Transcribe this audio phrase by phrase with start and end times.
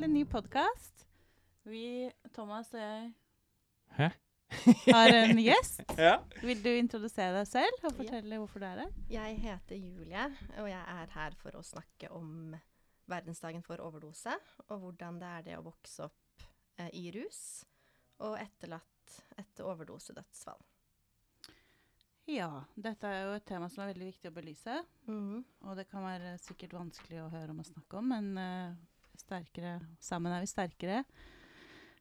[0.00, 1.02] til en ny podkast.
[1.68, 3.08] Vi, Thomas og jeg,
[3.98, 4.06] Hæ?
[4.86, 5.82] har en gjest.
[5.98, 6.14] Ja.
[6.40, 8.94] Vil du introdusere deg selv og fortelle hvorfor du er her?
[9.12, 10.24] Jeg heter Julie,
[10.56, 12.56] og jeg er her for å snakke om
[13.12, 14.32] verdensdagen for overdose,
[14.70, 16.48] og hvordan det er det å vokse opp
[16.80, 17.66] eh, i rus
[18.24, 20.64] og etterlatt etter overdosedødsfall.
[22.30, 24.80] Ja, dette er jo et tema som er veldig viktig å belyse.
[25.12, 25.44] Mhm.
[25.68, 28.80] Og det kan være sikkert vanskelig å høre om og snakke om, men eh,
[29.20, 31.04] sterkere, sammen er vi sterkere.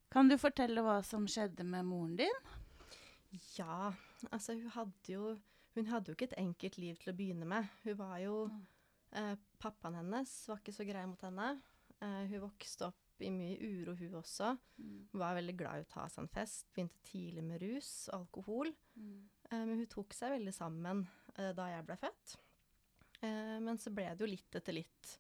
[0.10, 2.40] Kan du fortelle hva som skjedde med moren din?
[3.58, 3.92] Ja,
[4.32, 5.36] altså hun hadde jo
[5.78, 7.68] Hun hadde jo ikke et enkelt liv til å begynne med.
[7.86, 8.40] Hun var jo
[9.16, 11.52] eh, Pappaen hennes var ikke så grei mot henne.
[12.02, 14.50] Eh, hun vokste opp i mye uro, hun også.
[14.80, 16.66] Hun var veldig glad i å ta seg en fest.
[16.74, 18.74] Begynte tidlig med rus og alkohol.
[18.98, 21.06] Eh, men hun tok seg veldig sammen
[21.38, 22.36] eh, da jeg ble født.
[23.22, 25.16] Eh, men så ble det jo litt etter litt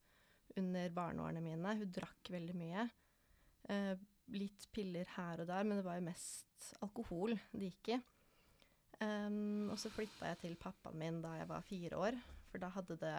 [0.60, 1.76] under barneårene mine.
[1.82, 2.86] Hun drakk veldig mye.
[3.70, 3.94] Eh,
[4.36, 8.00] litt piller her og der, men det var jo mest alkohol det gikk i.
[9.00, 12.18] Um, og så flytta jeg til pappaen min da jeg var fire år,
[12.52, 13.16] for da hadde det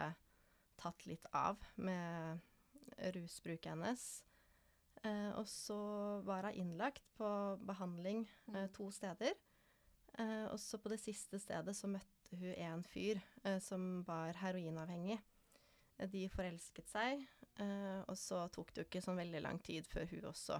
[0.77, 2.41] tatt litt av med
[3.15, 4.03] rusbruket hennes.
[5.01, 5.79] Eh, og så
[6.27, 7.27] var hun innlagt på
[7.65, 9.33] behandling eh, to steder.
[10.19, 14.37] Eh, og så på det siste stedet så møtte hun en fyr eh, som var
[14.41, 15.17] heroinavhengig.
[16.01, 17.21] Eh, De forelsket seg,
[17.61, 20.57] eh, og så tok det jo ikke sånn veldig lang tid før hun også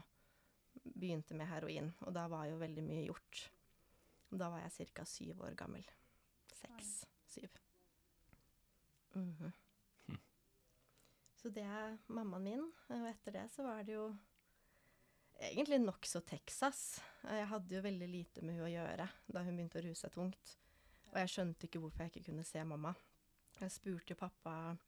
[0.95, 1.89] begynte med heroin.
[2.05, 3.47] Og da var jo veldig mye gjort.
[4.31, 5.03] Da var jeg ca.
[5.05, 5.83] syv år gammel.
[6.55, 6.93] Seks.
[7.27, 7.57] Syv.
[9.15, 9.51] Mhm.
[11.41, 12.67] Så det er mammaen min.
[12.93, 14.05] Og etter det så var det jo
[15.41, 17.01] egentlig nokså Texas.
[17.25, 20.13] Jeg hadde jo veldig lite med hun å gjøre da hun begynte å ruse seg
[20.13, 20.53] tungt.
[21.11, 22.93] Og jeg skjønte ikke hvorfor jeg ikke kunne se mamma.
[23.59, 24.85] Jeg spurte jo pappa eh,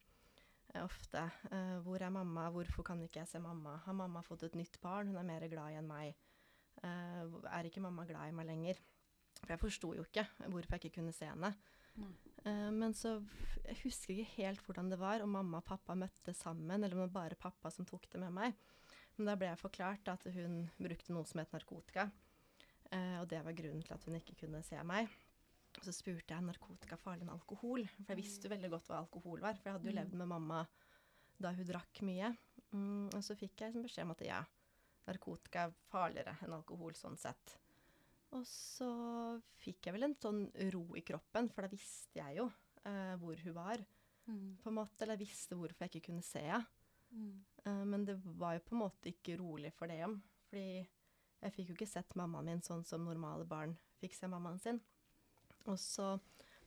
[0.81, 3.75] ofte Uh, hvor er mamma, hvorfor kan ikke jeg se mamma?
[3.85, 6.15] Har mamma fått et nytt barn, hun er mer glad i enn meg.
[6.81, 8.79] Uh, er ikke mamma glad i meg lenger?
[9.43, 11.51] For jeg forsto jo ikke hvorfor jeg ikke kunne se henne.
[12.43, 13.17] Eh, men så
[13.63, 17.03] jeg husker ikke helt hvordan det var, om mamma og pappa møtte sammen, eller om
[17.03, 18.55] det var bare pappa som tok det med meg.
[19.17, 22.07] Men da ble jeg forklart at hun brukte noe som het narkotika.
[22.93, 25.09] Og det var grunnen til at hun ikke kunne se meg.
[25.79, 28.99] Og så spurte jeg narkotika farlig enn alkohol, for jeg visste jo veldig godt hva
[29.01, 29.55] alkohol var.
[29.59, 29.99] For jeg hadde jo Mm.
[30.03, 30.67] levd med mamma
[31.41, 32.29] da hun drakk mye.
[32.73, 34.43] Mm, og så fikk jeg liksom beskjed om at ja,
[35.07, 37.57] narkotika er farligere enn alkohol sånn sett.
[38.33, 42.51] Og så fikk jeg vel en sånn ro i kroppen, for da visste jeg jo
[42.85, 43.77] eh, hvor hun var.
[44.63, 46.65] på en måte, Eller jeg visste hvorfor jeg ikke kunne se henne.
[47.65, 50.21] Eh, men det var jo på en måte ikke rolig for det om.
[50.49, 50.87] Fordi
[51.43, 54.79] jeg fikk jo ikke sett mammaen min sånn som normale barn fikk se mammaen sin.
[55.71, 56.17] Og så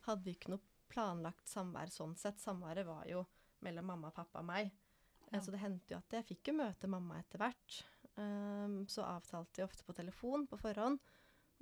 [0.06, 2.40] hadde vi ikke noe planlagt samvær sånn sett.
[2.40, 3.24] Samværet var jo
[3.66, 4.70] mellom mamma, pappa og meg.
[4.70, 5.40] Eh, Ja.
[5.40, 7.82] Så det hendte jo at jeg fikk jo møte mamma etter hvert.
[8.16, 11.00] Um, så avtalte vi ofte på telefon på forhånd.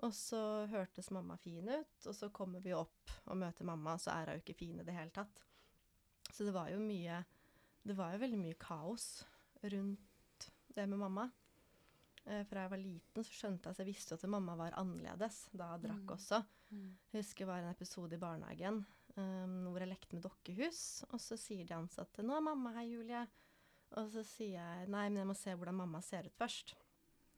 [0.05, 4.11] Og så hørtes mamma fin ut, og så kommer vi opp og møter mamma, så
[4.11, 5.43] er hun ikke fin i det hele tatt.
[6.31, 7.25] Så det var jo mye
[7.85, 9.25] Det var jo veldig mye kaos
[9.63, 11.27] rundt det med mamma.
[12.27, 15.43] Eh, fra jeg var liten, så skjønte jeg at jeg visste at mamma var annerledes
[15.53, 16.15] da jeg drakk Mm.
[16.17, 16.45] også.
[16.73, 18.79] Jeg husker det var en episode i barnehagen
[19.17, 22.83] um, hvor jeg lekte med dokkehus, og så sier de ansatte 'Nå er mamma her,
[22.89, 23.29] Julie'.
[23.97, 26.75] Og så sier jeg 'Nei, men jeg må se hvordan mamma ser ut først'.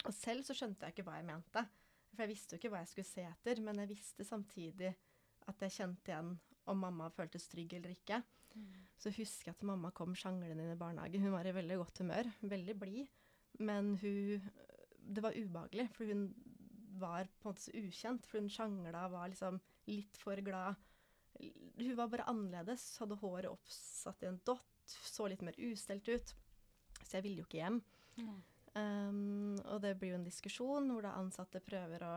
[0.07, 1.67] Og selv så skjønte jeg ikke hva jeg mente.
[2.15, 4.95] For jeg visste jo ikke hva jeg skulle se etter, men jeg visste samtidig
[5.49, 8.23] at jeg kjente igjen om mamma føltes trygg eller ikke.
[8.97, 11.21] Så husker jeg at mamma kom sjanglende inn i barnehagen.
[11.21, 13.09] Hun var i veldig godt humør, veldig blid.
[13.59, 14.41] Men hun
[15.07, 16.29] Det var ubehagelig, for hun
[16.99, 18.27] var på en måte så ukjent.
[18.27, 20.75] For hun sjangla, var liksom litt for glad.
[21.77, 22.89] Hun var bare annerledes.
[23.03, 24.65] Hadde håret oppsatt i en dott.
[24.87, 26.35] Så litt mer ustelt ut.
[27.03, 27.81] Så jeg ville jo ikke hjem.
[28.77, 32.17] Um, og det blir jo en diskusjon hvor da ansatte prøver å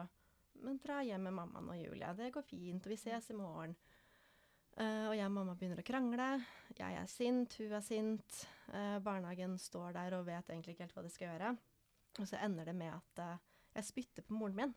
[0.60, 2.12] Men dra hjem med mammaen og Julia.
[2.12, 3.78] Det går fint, og vi ses i morgen.
[4.76, 6.28] Uh, og jeg og mamma begynner å krangle.
[6.76, 8.42] Jeg er sint, hun er sint.
[8.68, 11.54] Uh, barnehagen står der og vet egentlig ikke helt hva de skal gjøre.
[12.18, 13.48] Og så ender det med at eh,
[13.78, 14.76] jeg spytter på moren min.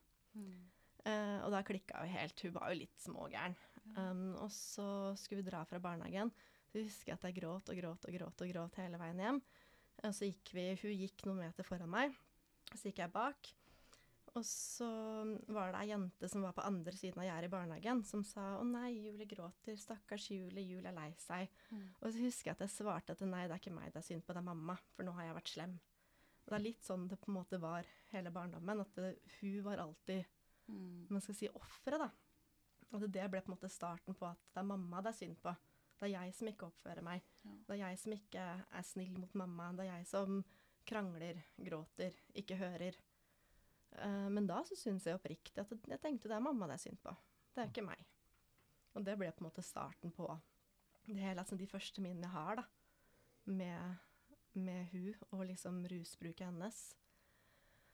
[1.05, 2.45] Eh, og da klikka jo helt.
[2.45, 3.57] Hun var jo litt smågæren.
[3.97, 4.87] Um, og så
[5.19, 6.31] skulle vi dra fra barnehagen.
[6.71, 9.41] Så husker jeg at jeg gråt og gråt og gråt og gråt hele veien hjem.
[10.03, 12.15] Og så gikk vi, Hun gikk noen meter foran meg,
[12.73, 13.51] så gikk jeg bak.
[14.33, 14.89] Og så
[15.53, 18.57] var det ei jente som var på andre siden av gjerdet i barnehagen, som sa
[18.57, 19.77] 'Å nei, Julie gråter.
[19.77, 20.65] Stakkars Julie.
[20.65, 21.49] Julie er lei seg'.
[22.01, 24.09] Og så husker jeg at jeg svarte at nei, det er ikke meg det er
[24.09, 24.79] synd på, det er mamma.
[24.97, 25.81] For nå har jeg vært slem.
[26.43, 28.83] Og det er litt sånn det på en måte var hele barndommen.
[28.83, 30.25] At det, hun var alltid
[31.13, 32.09] man skal si offeret, da.
[32.93, 35.19] Og det, det ble på en måte starten på at det er mamma det er
[35.23, 35.55] synd på.
[35.99, 37.25] Det er jeg som ikke oppfører meg.
[37.47, 37.55] Ja.
[37.67, 39.71] Det er jeg som ikke er snill mot mamma.
[39.77, 40.41] Det er jeg som
[40.89, 42.99] krangler, gråter, ikke hører.
[43.93, 46.85] Uh, men da så syns jeg oppriktig at jeg tenkte det er mamma det er
[46.89, 47.13] synd på.
[47.53, 48.03] Det er ikke meg.
[48.97, 50.29] Og det ble på en måte starten på
[51.07, 52.65] det hele, altså de første minnene jeg har da,
[53.51, 54.03] med,
[54.59, 56.81] med hun og liksom rusbruket hennes.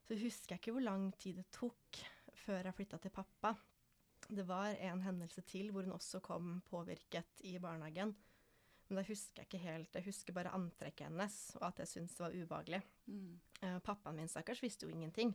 [0.09, 2.01] Så husker jeg ikke hvor lang tid det tok
[2.45, 3.53] før jeg flytta til pappa.
[4.29, 8.15] Det var en hendelse til hvor hun også kom påvirket i barnehagen.
[8.89, 9.95] Men da husker jeg ikke helt.
[9.95, 12.81] Jeg husker bare antrekket hennes, og at jeg syntes det var ubehagelig.
[13.07, 13.35] Mm.
[13.61, 15.35] Uh, pappaen min stakkars visste jo ingenting.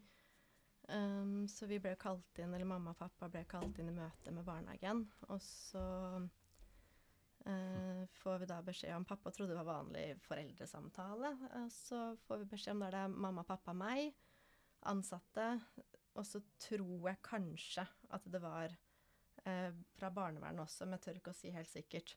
[0.90, 4.34] Um, så vi ble kalt inn, eller mamma og pappa ble kalt inn i møte
[4.34, 5.06] med barnehagen.
[5.30, 5.84] Og så
[7.48, 11.34] uh, får vi da beskjed om Pappa trodde det var vanlig foreldresamtale.
[11.54, 14.14] Uh, så får vi beskjed om da det er mamma, pappa, meg,
[14.90, 15.48] ansatte.
[16.14, 18.76] Og så tror jeg kanskje at det var
[19.44, 22.14] fra barnevernet også, men jeg tør ikke å si helt sikkert.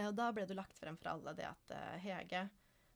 [0.00, 2.40] og da ble det lagt frem for alle det at Hege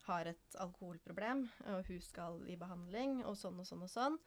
[0.08, 4.18] har et alkoholproblem, og hun skal i behandling, og sånn og sånn og sånn.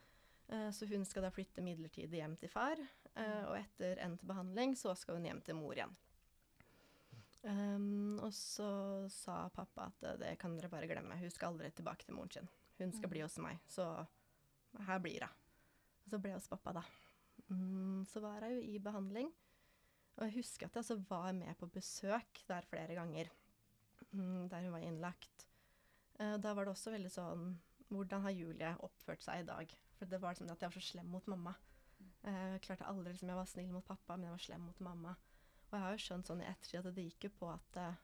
[0.51, 2.79] Uh, så hun skal da flytte midlertidig hjem til far,
[3.15, 5.93] uh, og etter endt behandling så skal hun hjem til mor igjen.
[7.43, 8.67] Um, og så
[9.11, 12.31] sa pappa at uh, det kan dere bare glemme, hun skal aldri tilbake til moren
[12.31, 12.51] sin.
[12.79, 13.11] Hun skal mm.
[13.11, 13.87] bli hos meg, så
[14.87, 15.41] her blir hun.
[16.03, 16.83] Og så ble hos pappa, da.
[17.49, 19.27] Mm, så var hun jo i behandling.
[20.15, 23.31] Og jeg husker at jeg altså var med på besøk der flere ganger,
[24.13, 25.47] mm, der hun var innlagt.
[26.17, 27.47] da var det også veldig sånn
[27.89, 29.73] Hvordan har Julie oppført seg i dag?
[29.97, 31.53] For det var sånn at jeg var så slem mot mamma.
[32.23, 35.15] Jeg klarte aldri liksom, Jeg var snill mot pappa, men jeg var slem mot mamma.
[35.73, 38.01] Og jeg har jo skjønt sånn i ettertid at det gikk jo på at uh,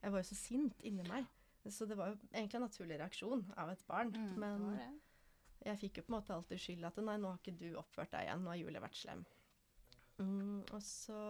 [0.00, 1.26] jeg var jo så sint inni meg.
[1.68, 4.14] Så det var jo egentlig en naturlig reaksjon av et barn.
[4.14, 4.66] Mm, men
[5.66, 8.12] jeg fikk jo på en måte alltid skyld at nei, nå har ikke du oppført
[8.14, 9.24] deg igjen, nå har Julie vært slem.
[10.22, 11.20] Mm, og så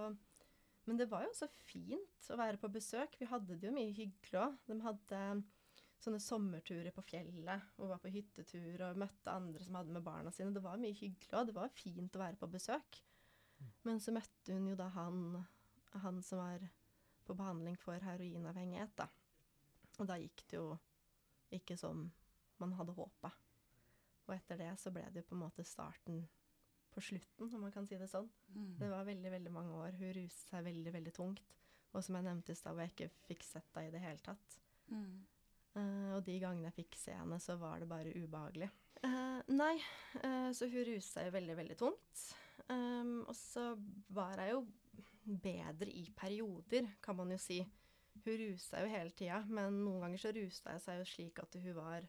[0.86, 3.16] Men det var jo så fint å være på besøk.
[3.19, 4.60] Vi hadde det jo mye hyggelig òg.
[4.69, 5.22] De hadde
[5.98, 10.30] sånne sommerturer på fjellet og var på hyttetur og møtte andre som hadde med barna
[10.30, 10.54] sine.
[10.54, 11.48] Det var mye hyggelig, òg.
[11.48, 13.00] det var fint å være på besøk.
[13.88, 15.40] Men så møtte hun jo da han,
[16.02, 16.66] han som var
[17.26, 19.08] på behandling for heroinavhengighet, da.
[19.98, 20.70] Og da gikk det jo
[21.56, 22.06] ikke som
[22.60, 23.32] man hadde håpa.
[24.26, 26.25] Og etter det så ble det jo på en måte starten
[26.94, 28.28] på slutten, om man kan si det sånn.
[28.54, 28.72] Mm.
[28.81, 29.98] Det var veldig, veldig mange år.
[30.00, 31.54] Hun ruset seg veldig, veldig tungt.
[31.93, 34.22] Og som jeg nevnte i stad, hvor jeg ikke fikk sett henne i det hele
[34.25, 34.56] tatt.
[34.93, 35.12] Mm.
[35.76, 38.70] Uh, og de gangene jeg fikk se henne, så var det bare ubehagelig.
[39.04, 39.75] Uh, nei,
[40.25, 42.25] uh, så hun ruset seg veldig, veldig tungt.
[42.72, 43.69] Um, og så
[44.16, 44.64] var jeg jo
[45.26, 47.61] bedre i perioder, kan man jo si.
[48.25, 51.56] Hun rusa jo hele tida, men noen ganger så rusa jeg seg jo slik at
[51.61, 52.06] hun var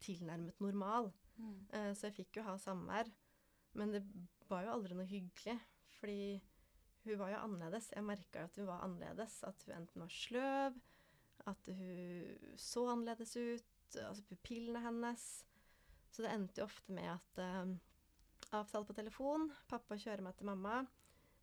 [0.00, 1.12] tilnærmet normal.
[1.40, 1.94] Mm.
[1.96, 3.08] så jeg fikk jo ha samvær.
[3.78, 4.02] Men det
[4.50, 5.56] var jo aldri noe hyggelig,
[6.00, 6.40] fordi
[7.06, 7.90] hun var jo annerledes.
[7.94, 9.36] Jeg merka jo at hun var annerledes.
[9.46, 10.80] At hun enten var sløv,
[11.48, 15.28] at hun så annerledes ut, altså pupillene hennes.
[16.10, 17.70] Så det endte jo ofte med at uh,
[18.58, 20.82] avtale på telefon, pappa kjører meg til mamma.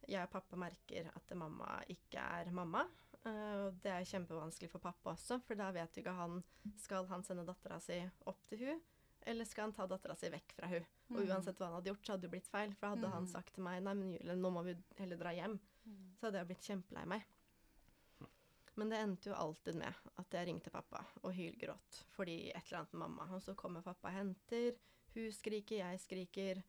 [0.08, 2.86] Jeg og pappa merker at mamma ikke er mamma.
[3.26, 6.38] Uh, og det er kjempevanskelig for pappa også, for da vet jo ikke han
[6.80, 8.80] Skal han sende dattera si opp til hun,
[9.28, 10.86] eller skal han ta dattera si vekk fra hun?
[11.10, 11.30] Og Mm.
[11.30, 12.74] uansett hva han hadde gjort, så hadde det blitt feil.
[12.76, 13.12] For hadde Mm.
[13.14, 16.16] han sagt til meg nei, men Julie, nå må vi heller dra hjem, Mm.
[16.20, 17.24] så hadde jeg blitt kjempelei meg.
[18.78, 22.80] Men det endte jo alltid med at jeg ringte pappa og hylgråt fordi et eller
[22.84, 23.28] annet med mamma.
[23.36, 24.76] Og så kommer pappa og henter.
[25.16, 26.64] Hun skriker, jeg skriker,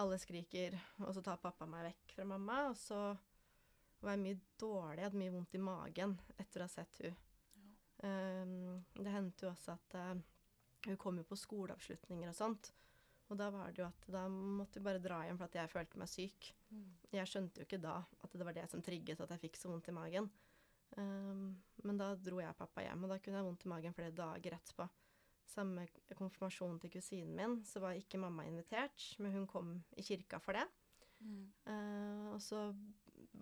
[0.00, 0.78] alle skriker.
[1.06, 3.00] Og så tar pappa meg vekk fra mamma, og så
[4.02, 7.18] var jeg mye dårlig, jeg hadde mye vondt i magen etter å ha sett hun.
[8.02, 8.54] Um,
[8.98, 10.22] det hendte jo også at uh,
[10.88, 12.72] hun kom jo på skoleavslutninger og sånt.
[13.30, 15.70] Og da var det jo at da måtte vi bare dra hjem for at jeg
[15.70, 16.50] følte meg syk.
[16.72, 16.88] Mm.
[17.14, 19.70] Jeg skjønte jo ikke da at det var det som trigget at jeg fikk så
[19.70, 20.28] vondt i magen.
[20.98, 21.46] Um,
[21.86, 24.58] men da dro jeg pappa hjem, og da kunne jeg vondt i magen flere dager
[24.58, 24.88] etterpå.
[25.52, 25.84] Samme
[26.16, 30.56] konfirmasjon til kusinen min, så var ikke mamma invitert, men hun kom i kirka for
[30.56, 30.64] det.
[31.22, 31.44] Mm.
[31.68, 32.70] Uh, og så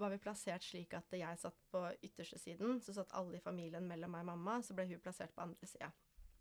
[0.01, 3.87] var vi plassert slik at jeg satt på ytterste siden, så satt alle i familien
[3.89, 5.91] mellom meg og mamma, så ble hun plassert på andre sida.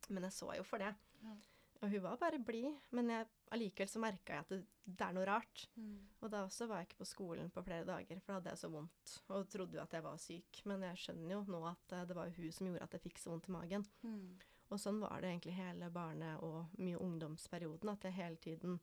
[0.10, 0.92] Men jeg så jo for det.
[1.24, 1.38] Ja.
[1.80, 5.14] Og hun var bare blid, men jeg, allikevel så merka jeg at det, det er
[5.16, 5.64] noe rart.
[5.80, 5.94] Mm.
[6.20, 8.62] Og da også var jeg ikke på skolen på flere dager, for da hadde jeg
[8.64, 9.14] så vondt.
[9.32, 10.60] Og trodde jo at jeg var syk.
[10.68, 13.22] Men jeg skjønner jo nå at eh, det var hun som gjorde at jeg fikk
[13.24, 13.88] så vondt i magen.
[14.04, 14.34] Mm.
[14.72, 18.80] Og sånn var det egentlig hele barne- og mye ungdomsperioden, at jeg hele tiden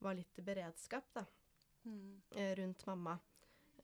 [0.00, 1.24] var litt i beredskap da,
[1.84, 2.22] Mm.
[2.32, 3.18] eh, rundt mamma.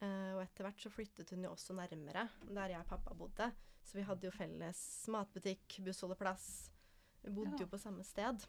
[0.00, 3.52] Uh, og etter hvert så flyttet hun jo også nærmere der jeg og pappa bodde.
[3.83, 6.71] Så vi hadde jo felles matbutikk, bussholdeplass.
[7.25, 7.64] Vi bodde Ja.
[7.64, 8.47] jo på samme sted.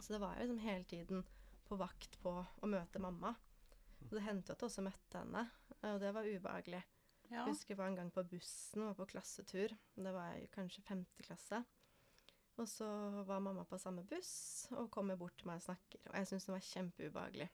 [0.00, 1.24] Så det var jo liksom hele tiden
[1.68, 3.36] på vakt på å møte mamma.
[4.04, 5.50] Og det hendte jo at jeg også møtte henne,
[5.82, 6.82] og det var ubehagelig.
[7.30, 7.44] Ja.
[7.44, 9.68] Jeg husker jeg var en gang på bussen, var på klassetur.
[9.96, 11.64] Det var jeg kanskje femte klasse.
[12.60, 12.86] Og så
[13.26, 16.02] var mamma på samme buss og kommer bort til meg og snakker.
[16.10, 17.46] Og jeg syns det var kjempeubehagelig.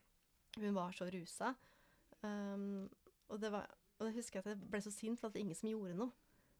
[0.58, 1.52] Hun var så rusa.
[2.22, 2.88] Um,
[3.28, 3.68] og, det var,
[4.00, 6.10] og jeg husker at jeg ble så sint for at det ingen som gjorde noe.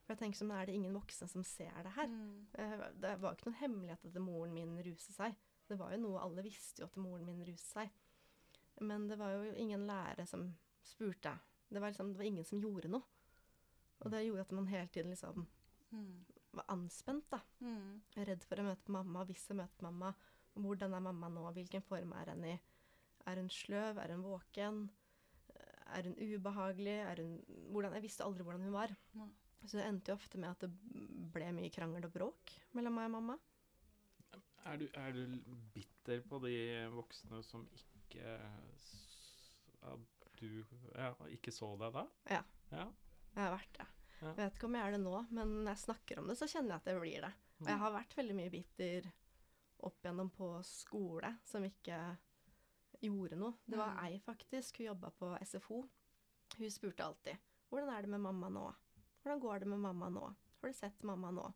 [0.05, 2.07] For jeg tenker sånn, er det ingen voksne som ser det her?
[2.09, 2.47] Mm.
[2.57, 5.35] Eh, Det var ikke noen hemmelighet at moren min ruset seg.
[5.69, 7.91] Det var jo noe alle visste jo at moren min ruset seg.
[8.81, 10.47] Men det var jo ingen lærere som
[10.87, 11.35] spurte.
[11.69, 13.05] Det var, liksom, det var ingen som gjorde noe.
[14.01, 15.47] Og det gjorde at man hele tiden liksom
[15.91, 16.25] Mm.
[16.59, 17.41] Var anspent, da.
[17.65, 17.99] Mm.
[18.29, 19.25] Redd for å møte mamma.
[19.29, 20.13] Hvis jeg møter mamma,
[20.59, 21.45] hvordan er mamma nå?
[21.57, 22.55] Hvilken form er hun i?
[23.29, 24.01] Er hun sløv?
[24.03, 24.87] Er hun våken?
[25.97, 26.97] Er hun ubehagelig?
[27.05, 27.37] Er hun
[27.73, 28.95] hvordan, Jeg visste aldri hvordan hun var.
[29.15, 29.31] Mm.
[29.65, 30.71] Så det endte jo ofte med at det
[31.35, 33.39] ble mye krangel og bråk mellom meg og mamma.
[34.69, 35.39] Er du, er du
[35.75, 36.55] bitter på de
[36.93, 38.37] voksne som ikke
[39.89, 42.05] at du ja, ikke så deg da?
[42.31, 42.43] Ja.
[42.75, 42.89] ja.
[43.35, 43.87] Jeg har vært det.
[44.21, 44.33] Ja.
[44.33, 46.49] Jeg vet ikke om jeg er det nå, men når jeg snakker om det, så
[46.51, 47.33] kjenner jeg at jeg blir det.
[47.61, 49.07] Og jeg har vært veldig mye bitter
[49.87, 51.99] opp gjennom på skole, som ikke
[53.03, 53.55] gjorde noe.
[53.67, 54.05] Det var Mm.
[54.05, 54.79] ei, faktisk.
[54.79, 55.89] Hun jobba på SFO.
[56.59, 57.37] Hun spurte alltid
[57.71, 58.75] 'Hvordan er det med mamma nå?'
[59.23, 61.55] 'Hvordan går det med mamma nå?' 'Har du sett mamma nå?'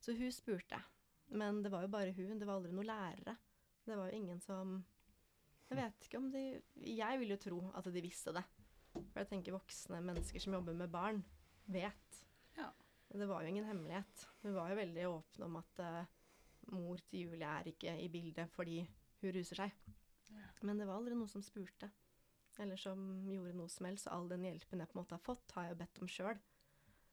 [0.00, 0.82] Så hun spurte.
[1.30, 2.38] Men det var jo bare hun.
[2.38, 3.36] Det var aldri noen lærere.
[3.86, 4.84] Det var jo ingen som
[5.70, 8.44] Jeg vet ikke om de Jeg vil jo tro at de visste det.
[8.92, 11.24] For jeg tenker voksne mennesker som jobber med barn,
[11.66, 12.24] vet.
[12.56, 12.68] Ja.
[13.12, 14.26] Det var jo ingen hemmelighet.
[14.42, 16.04] Hun var jo veldig åpen om at uh,
[16.72, 18.80] mor til Julie er ikke i bildet fordi
[19.22, 19.74] hun ruser seg.
[20.32, 20.46] Ja.
[20.62, 21.90] Men det var aldri noen som spurte.
[22.60, 24.08] Eller som gjorde noe som helst.
[24.12, 26.40] All den hjelpen jeg på en måte har fått, har jeg jo bedt om sjøl.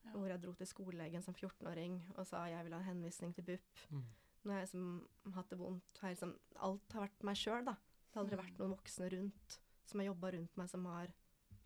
[0.05, 0.13] Ja.
[0.15, 3.45] Hvor jeg dro til skolelegen som 14-åring og sa jeg vil ha en henvisning til
[3.51, 3.83] BUP.
[3.91, 4.03] Mm.
[4.47, 6.35] Når jeg liksom hatt det vondt, har jeg liksom
[6.69, 7.73] Alt har vært meg sjøl, da.
[8.09, 8.43] Det har aldri Mm.
[8.45, 11.11] vært noen voksne rundt som har jobba rundt meg, som har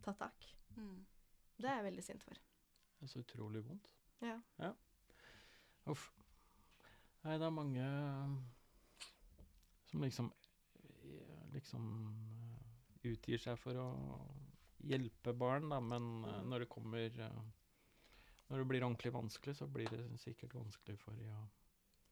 [0.02, 0.48] tatt tak.
[0.78, 1.06] Mm.
[1.60, 2.40] Det er jeg veldig sint for.
[3.04, 3.90] Det er så utrolig vondt.
[4.24, 4.70] Ja.
[5.92, 6.06] Uff.
[7.26, 7.88] Nei, det er mange
[9.90, 10.30] som liksom
[11.54, 13.90] liksom eh, utgir seg for å
[14.88, 16.48] hjelpe barn, da, men eh, Mm.
[16.54, 17.42] når det kommer eh,
[18.50, 21.42] Når det blir ordentlig vanskelig, så blir det sikkert vanskelig for ja.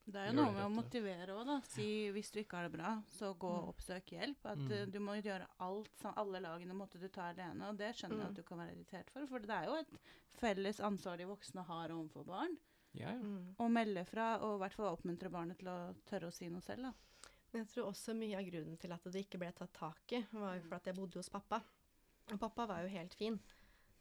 [0.05, 1.59] Det er jo noe med å motivere òg, da.
[1.69, 3.69] Si hvis du ikke har det bra, så gå og Mm.
[3.69, 4.45] oppsøk hjelp.
[4.45, 4.71] At Mm.
[4.71, 8.25] eh, du må gjøre alt Alle lagene måtte du ta alene, og det skjønner jeg
[8.25, 8.29] Mm.
[8.29, 9.25] at du kan være irritert for.
[9.27, 9.99] For det er jo et
[10.39, 12.57] felles ansvar de voksne har overfor barn.
[12.93, 13.19] Ja, ja.
[13.21, 13.55] Mm.
[13.59, 16.61] Å melde fra, og i hvert fall oppmuntre barnet til å tørre å si noe
[16.61, 16.93] selv, da.
[17.53, 20.25] Men jeg tror også mye av grunnen til at det ikke ble tatt tak i,
[20.33, 21.61] var jo for at jeg bodde hos pappa.
[22.31, 23.39] Og pappa var jo helt fin.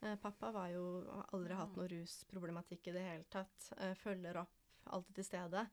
[0.01, 3.71] Eh, pappa var jo har aldri hatt noe rusproblematikk i det hele tatt.
[3.77, 4.49] Eh, følger opp,
[4.87, 5.69] alltid til stede.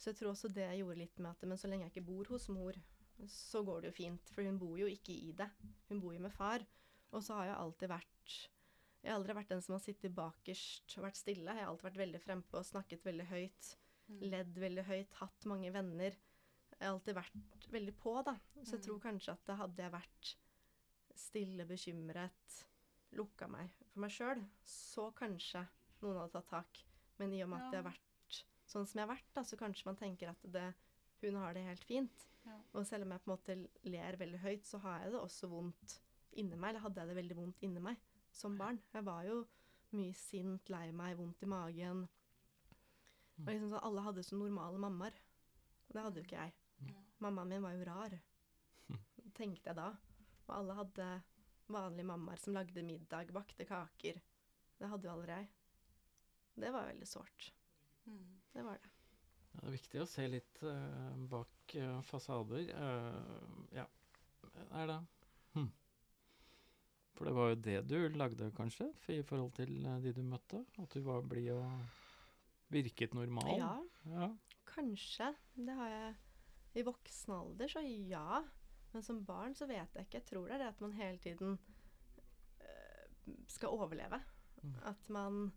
[0.00, 2.30] Så jeg tror også det gjorde litt med at Men så lenge jeg ikke bor
[2.32, 2.76] hos mor,
[3.28, 4.30] så går det jo fint.
[4.32, 5.50] For hun bor jo ikke i det.
[5.90, 6.64] Hun bor jo med far.
[7.12, 8.48] Og så har jeg alltid vært
[9.02, 11.52] Jeg har aldri vært den som har sittet bakerst og vært stille.
[11.56, 13.70] Jeg har alltid vært veldig frempå og snakket veldig høyt.
[14.20, 16.16] Ledd veldig høyt, hatt mange venner.
[16.74, 18.34] Jeg har alltid vært veldig på, da.
[18.64, 18.84] Så jeg Mm.
[18.86, 20.34] tror kanskje at det hadde jeg vært
[21.16, 22.64] stille, bekymret,
[23.12, 25.66] lukka meg for meg sjøl, så kanskje
[26.02, 26.82] noen hadde tatt tak.
[27.18, 28.09] Men i og med at jeg har vært
[28.70, 30.66] sånn som jeg har vært, da, så kanskje man tenker at det,
[31.24, 32.26] hun har det helt fint.
[32.46, 32.56] Ja.
[32.78, 33.56] Og selv om jeg på en måte
[33.90, 35.96] ler veldig høyt, så har jeg det også vondt
[36.38, 36.72] inni meg.
[36.72, 38.00] Eller hadde jeg det veldig vondt inni meg
[38.32, 38.78] som barn.
[38.94, 39.42] Jeg var jo
[39.96, 42.06] mye sint, lei meg, vondt i magen.
[43.40, 45.16] Og liksom så Alle hadde så normale mammaer.
[45.88, 46.56] Og det hadde jo ikke jeg.
[46.86, 47.04] Ja.
[47.26, 48.16] Mammaen min var jo rar,
[49.38, 49.90] tenkte jeg da.
[50.46, 51.08] Og alle hadde
[51.70, 54.20] vanlige mammaer som lagde middag, bakte kaker.
[54.80, 55.50] Det hadde jo aldri jeg.
[56.60, 57.50] Det var veldig sårt.
[58.06, 58.39] Mm.
[58.52, 58.90] Det var det.
[59.50, 62.70] Det er viktig å se litt uh, bak uh, fasader.
[62.70, 63.86] Uh, ja,
[64.78, 64.98] er det.
[65.56, 65.70] Hm.
[67.16, 70.62] For det var jo det du lagde, kanskje, for, i forhold til de du møtte?
[70.80, 71.66] At du var blid og
[72.70, 73.50] virket normal?
[73.58, 73.74] Ja,
[74.14, 74.30] ja.
[74.70, 75.32] kanskje.
[75.58, 76.14] Det har jeg
[76.80, 78.40] I voksen alder, så ja.
[78.92, 80.22] Men som barn så vet jeg ikke.
[80.22, 81.58] Jeg tror det er det at man hele tiden
[83.50, 84.20] skal overleve.
[84.62, 84.74] Mm.
[84.84, 85.52] At man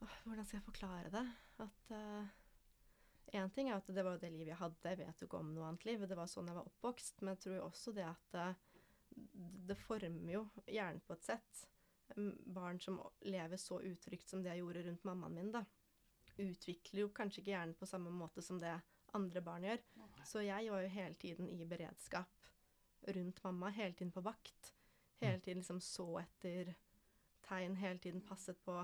[0.00, 1.26] åh, Hvordan skal jeg forklare det?
[1.64, 1.94] At
[3.34, 4.90] Én ting er at det var det livet jeg hadde.
[4.92, 6.04] Jeg vet jo ikke om noe annet liv.
[6.06, 7.22] Det var sånn jeg var oppvokst.
[7.22, 8.76] Men jeg tror jo også det at uh,
[9.66, 11.64] det former jo hjernen på et sett.
[12.14, 15.64] Mm, Barn som lever så utrygt som det jeg gjorde rundt mammaen min, da,
[16.38, 18.76] utvikler jo kanskje ikke hjernen på samme måte som det
[19.16, 19.82] andre barn gjør.
[20.28, 22.46] Så jeg var jo hele tiden i beredskap
[23.16, 24.72] rundt mamma, hele tiden på vakt.
[25.18, 26.74] Hele tiden liksom så etter
[27.46, 28.78] tegn, hele tiden passet på.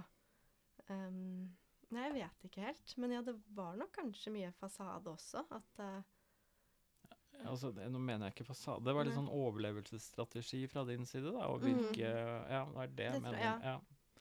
[0.88, 1.52] Um,
[1.92, 2.94] nei, jeg vet ikke helt.
[3.02, 5.44] Men ja, det var nok kanskje mye fasade også.
[5.50, 8.84] At Ja, Altså, det, nå mener jeg ikke fasade.
[8.86, 11.46] Det var litt sånn overlevelsesstrategi fra din side, da.
[11.48, 12.10] Å virke virke
[12.52, 13.38] Ja, det er det jeg Det mener.
[13.40, 13.78] jeg, Ja.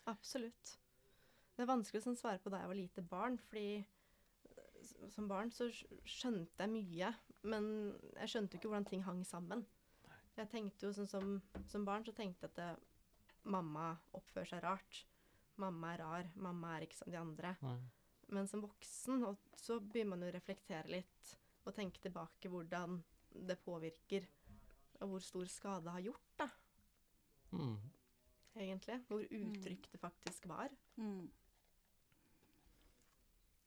[0.10, 0.78] Absolutt.
[1.56, 3.84] Det er vanskelig å sånn svare på da jeg var lite barn, fordi
[5.14, 7.12] som barn så skjønte jeg mye,
[7.44, 7.68] men
[8.16, 9.66] jeg skjønte jo ikke hvordan ting hang sammen.
[10.38, 12.70] Jeg tenkte jo sånn som, som barn så tenkte jeg at det,
[13.44, 15.04] mamma oppfører seg rart.
[15.62, 17.54] Mamma er rar, mamma er ikke som de andre.
[17.62, 17.78] Nei.
[18.32, 21.34] Men som voksen og så begynner man å reflektere litt
[21.68, 22.96] og tenke tilbake hvordan
[23.48, 24.26] det påvirker,
[25.02, 26.48] og hvor stor skade det har gjort, da,
[27.52, 27.78] Mm.
[28.56, 28.96] egentlig.
[29.10, 30.70] Hvor utrygt det faktisk var.
[30.98, 31.30] Mm.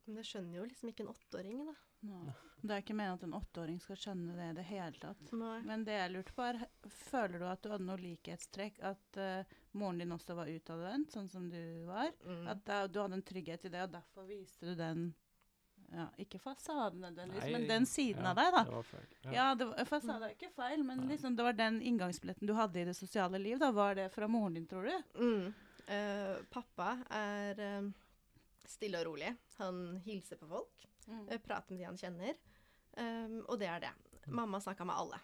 [0.04, 1.74] Men det skjønner jo liksom ikke en åtteåring, da.
[2.04, 2.22] Nå.
[2.64, 5.32] Det er ikke meningen at en åtteåring skal skjønne det i det hele tatt.
[5.36, 5.58] Nei.
[5.64, 6.60] Men det jeg lurte på, er
[6.92, 8.80] føler du at du hadde noe likhetstrekk?
[8.84, 12.10] At uh, moren din også var utadvendt, sånn som du var?
[12.26, 12.46] Mm.
[12.52, 15.12] At da, du hadde en trygghet i det, og derfor viste du den
[15.94, 18.62] ja, Ikke fasaden nødvendigvis, men den siden ja, av deg, da.
[18.66, 19.10] Det var feil.
[19.34, 22.80] Ja, det var, fasade er ikke feil, men liksom, det var den inngangsbilletten du hadde
[22.80, 23.58] i det sosiale liv.
[23.60, 23.68] da.
[23.76, 25.20] Var det fra moren din, tror du?
[25.20, 25.52] Mm.
[25.84, 27.92] Uh, pappa er uh,
[28.66, 29.34] stille og rolig.
[29.60, 31.26] Han hilser på folk, Mm.
[31.44, 32.36] prater med de han kjenner.
[32.96, 33.90] Um, og det er det.
[34.32, 35.18] Mamma snakka med alle.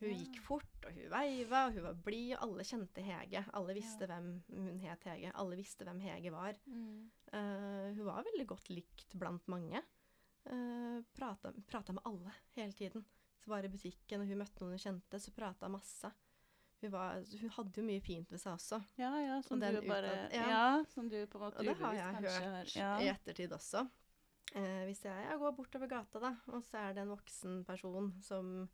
[0.00, 3.40] Hun gikk fort, og hun veiva, og hun var blid, og alle kjente Hege.
[3.56, 4.10] Alle visste Ja.
[4.12, 5.30] hvem hun het Hege.
[5.34, 6.58] Alle visste hvem Hege var.
[6.66, 7.10] Mm.
[7.32, 9.80] Uh, hun var veldig godt likt blant mange.
[10.46, 13.04] Uh, prata, prata med alle hele tiden.
[13.40, 16.12] Så var i butikken, og hun møtte noen hun kjente, så prata masse.
[16.82, 18.82] Hun, var, hun hadde jo mye fint ved seg også.
[19.00, 20.48] Ja, ja, som Og du bare utad- ja.
[20.52, 20.84] ja.
[20.92, 22.90] som du på en måte Og det har ubevisst jeg kanskje hørt ja.
[23.00, 23.86] i ettertid også.
[24.54, 28.12] Eh, hvis jeg, jeg går bortover gata, da, og så er det en voksen person
[28.22, 28.68] som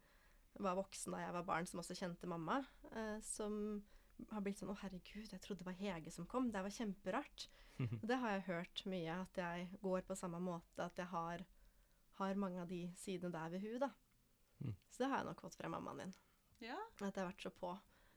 [0.61, 2.61] var voksen da jeg var barn, som også kjente mamma,
[2.92, 3.82] eh, som
[4.30, 6.52] har blitt sånn 'Å, herregud, jeg trodde det var Hege som kom'.
[6.52, 7.49] Det var kjemperart.
[8.02, 11.44] Og det har jeg hørt mye, at jeg går på samme måte, at jeg har,
[12.21, 13.90] har mange av de sidene der ved hun da.
[14.61, 14.76] Mm.
[14.88, 16.14] Så det har jeg nok fått fra mammaen min.
[16.61, 16.78] Ja.
[17.00, 17.73] At jeg har vært så på.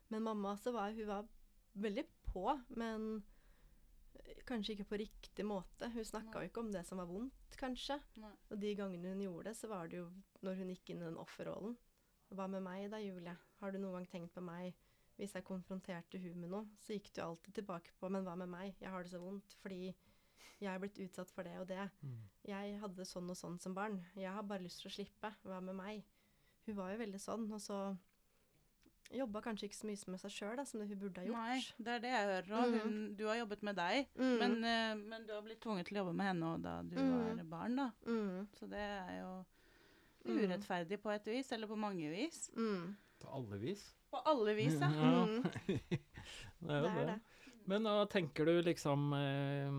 [0.10, 1.26] Men mamma også var, hun var
[1.74, 2.46] veldig på,
[2.78, 3.24] men
[4.46, 5.90] kanskje ikke på riktig måte.
[5.94, 7.98] Hun snakka jo ikke om det som var vondt, kanskje.
[8.22, 8.32] Nei.
[8.52, 10.08] Og de gangene hun gjorde det, så var det jo
[10.46, 11.78] når hun gikk inn i den offerrollen.
[12.36, 13.36] Hva med meg da, Julie?
[13.62, 14.74] Har du noen gang tenkt på meg?
[15.16, 18.50] Hvis jeg konfronterte hun med noe, så gikk du alltid tilbake på 'men hva med
[18.52, 18.76] meg'?
[18.82, 19.96] Jeg har det så vondt fordi
[20.60, 21.90] jeg er blitt utsatt for det og det.
[22.02, 22.20] Mm.
[22.48, 24.06] Jeg hadde det sånn og sånn som barn.
[24.16, 25.34] Jeg har bare lyst til å slippe.
[25.44, 26.04] Hva med meg?
[26.66, 27.98] Hun var jo veldig sånn, og så
[29.14, 31.38] jobba kanskje ikke så mye med seg sjøl som det hun burde ha gjort.
[31.38, 32.78] Nei, det er det jeg hører òg.
[32.86, 33.16] Mm.
[33.20, 34.38] Du har jobbet med deg, Mm.
[34.40, 37.38] men, eh, men du har blitt tvunget til å jobbe med henne da du mm.
[37.38, 37.92] var barn, da.
[38.06, 38.48] mm.
[38.54, 39.46] Så det er jo.
[40.26, 42.50] Urettferdig på et vis, eller på mange vis.
[42.58, 42.96] Mm.
[43.22, 43.86] På alle vis.
[44.12, 44.90] På alle vis, ja.
[44.92, 45.26] Ja.
[45.26, 45.44] Mm.
[46.66, 47.08] det er jo Det er det.
[47.14, 47.20] det.
[47.66, 49.78] Men hva tenker du liksom eh,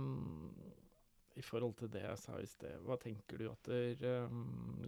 [1.38, 4.38] I forhold til det jeg sa i sted, hva tenker du at der, eh,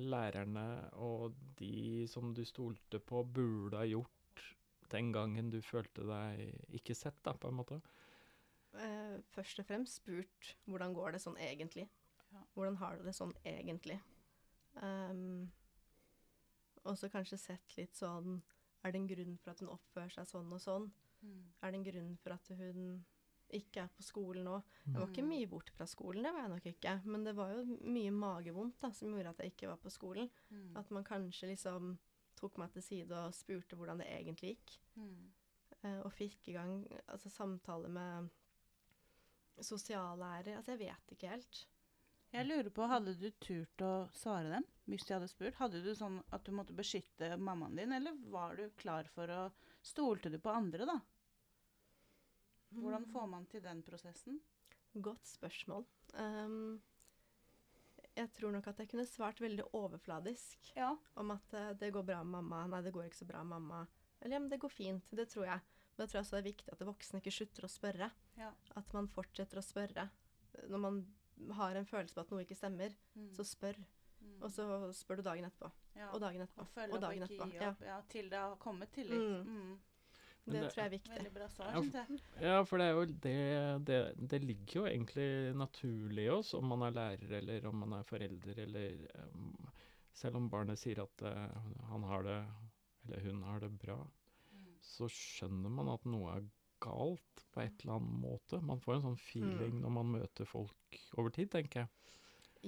[0.03, 0.67] lærerne
[0.99, 4.45] og de som du stolte på, burde ha gjort
[4.91, 7.81] den gangen du følte deg ikke sett, da, på en måte?
[8.79, 11.87] Eh, først og fremst spurt hvordan går det sånn egentlig.
[12.33, 12.43] Ja.
[12.57, 13.99] Hvordan har du det sånn egentlig?
[14.83, 15.51] Um,
[16.85, 18.37] og så kanskje sett litt sånn
[18.85, 20.85] Er det en grunn for at hun oppfører seg sånn og sånn?
[21.23, 21.41] Mm.
[21.63, 23.05] Er det en grunn for at hun
[23.51, 24.63] ikke er på skolen nå?
[24.87, 25.29] Jeg var ikke Mm.
[25.33, 26.93] mye borte fra skolen, det var jeg nok ikke.
[27.07, 30.31] Men det var jo mye magevondt da, som gjorde at jeg ikke var på skolen.
[30.51, 30.77] Mm.
[30.77, 31.99] At man kanskje liksom
[32.37, 34.79] tok meg til side og spurte hvordan det egentlig gikk.
[34.97, 35.33] Mm.
[35.83, 38.31] Eh, og fikk i gang altså, samtale med
[39.61, 40.57] sosiallærer.
[40.57, 41.65] Altså, jeg vet ikke helt.
[42.35, 45.57] Jeg lurer på, Hadde du turt å svare dem hvis de hadde spurt?
[45.61, 49.47] Hadde du sånn at du måtte beskytte mammaen din, eller var du klar for å
[49.89, 50.97] Stolte du på andre, da?
[52.75, 54.41] Hvordan får man til den prosessen?
[54.99, 55.87] Godt spørsmål.
[56.19, 56.81] Um,
[58.19, 60.91] jeg tror nok at jeg kunne svart veldig overfladisk Ja.
[61.17, 62.65] om at eh, det går bra med mamma.
[62.67, 63.85] Nei, det går ikke så bra med mamma.
[64.21, 65.09] Eller ja, men det går fint.
[65.15, 65.63] Det tror jeg.
[65.95, 68.11] Men jeg tror også det er viktig at voksne ikke slutter å spørre.
[68.37, 68.51] Ja.
[68.77, 70.09] At man fortsetter å spørre.
[70.67, 71.01] Når man
[71.55, 73.31] har en følelse på at noe ikke stemmer, Mm.
[73.35, 73.77] så spør.
[74.21, 74.43] Mm.
[74.43, 75.71] Og så spør du dagen etterpå.
[75.97, 76.09] ja.
[76.13, 76.61] Og dagen etterpå.
[76.61, 77.51] Og følger Og opp og dagen ikke etterpå.
[77.53, 77.71] gi Ja.
[77.71, 77.81] opp.
[77.87, 79.13] Ja, til det har kommet tillit.
[79.47, 79.47] Mm.
[79.47, 79.79] Mm.
[80.49, 81.13] Det det- tror jeg er viktig.
[81.15, 82.07] Veldig bra svar, Ja.
[82.41, 86.65] Ja, for det er jo det, det Det ligger jo egentlig naturlig i oss, om
[86.65, 89.69] man er lærer eller om man er forelder eller um,
[90.15, 92.47] Selv om barnet sier at uh, han har det,
[93.05, 93.97] eller hun har det bra,
[94.53, 94.75] Mm.
[94.81, 96.41] så skjønner man at noe er
[96.81, 98.61] galt på et eller annet måte.
[98.63, 99.81] Man får en sånn feeling Mm.
[99.83, 101.89] når man møter folk over tid, tenker jeg.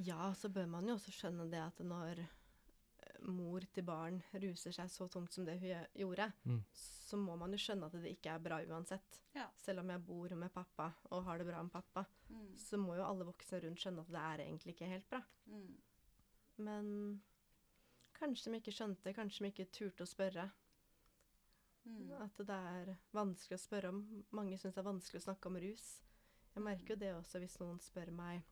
[0.06, 4.72] Ja, så bør man jo også skjønne det at når eh, mor til barn ruser
[4.72, 6.62] seg så tungt som det hun gjorde, Mm.
[6.72, 9.20] så må man jo skjønne at det ikke er bra uansett.
[9.34, 9.48] Ja.
[9.56, 12.56] Selv om jeg bor med pappa og har det bra med pappa, Mm.
[12.56, 15.22] så må jo alle voksne rundt skjønne at det er egentlig ikke helt bra.
[15.48, 15.76] Mm.
[16.58, 17.20] Men
[18.14, 20.50] kanskje de ikke skjønte, kanskje de ikke turte å spørre.
[21.86, 22.10] Mm.
[22.20, 24.00] At det er vanskelig å spørre om.
[24.36, 25.86] Mange syns det er vanskelig å snakke om rus.
[26.54, 28.42] Jeg merker jo det også hvis noen spør meg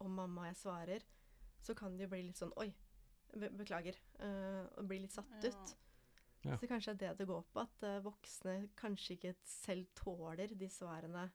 [0.00, 1.02] om mamma og jeg svarer.
[1.66, 2.68] så kan det jo bli litt sånn Oi,
[3.34, 3.96] be beklager.
[4.20, 5.48] Uh, og bli litt satt Ja.
[5.50, 5.76] ut.
[6.44, 6.56] Ja.
[6.60, 10.46] Så kanskje det er det det går på, at uh, voksne kanskje ikke selv tåler
[10.54, 11.30] de svarene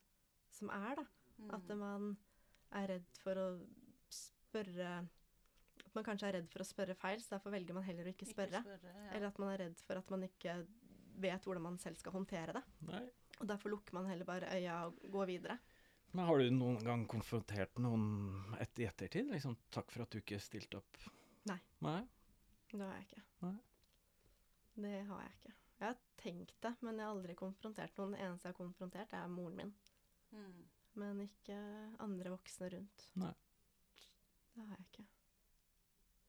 [0.50, 1.06] som er, da.
[1.54, 1.78] At Mm.
[1.80, 2.18] man
[2.72, 3.48] er redd for å
[4.10, 5.08] spørre
[5.86, 8.14] At man kanskje er redd for å spørre feil, så derfor velger man heller å
[8.14, 8.62] ikke spørre.
[8.64, 8.94] ja.
[9.12, 10.66] Eller at man er redd for at man ikke
[11.22, 12.64] vet hvordan man selv skal håndtere det.
[12.90, 13.04] Nei.
[13.42, 15.58] Og derfor lukker man heller bare øya og går videre.
[16.14, 19.30] Men har du noen gang konfrontert noen et i ettertid?
[19.32, 21.06] Liksom, 'Takk for at du ikke stilte opp'?
[21.48, 21.60] Nei.
[21.82, 22.02] Nei?
[22.72, 23.24] Det har jeg ikke.
[23.42, 23.56] Nei.
[24.82, 25.54] Det har jeg ikke.
[25.80, 28.12] Jeg har tenkt det, men jeg har aldri konfrontert noen.
[28.14, 29.74] Det eneste jeg har konfrontert, er moren min.
[30.32, 30.68] Mm.
[30.96, 31.58] Men ikke
[32.00, 33.08] andre voksne rundt.
[33.16, 33.34] Nei.
[34.54, 35.06] Det har jeg ikke.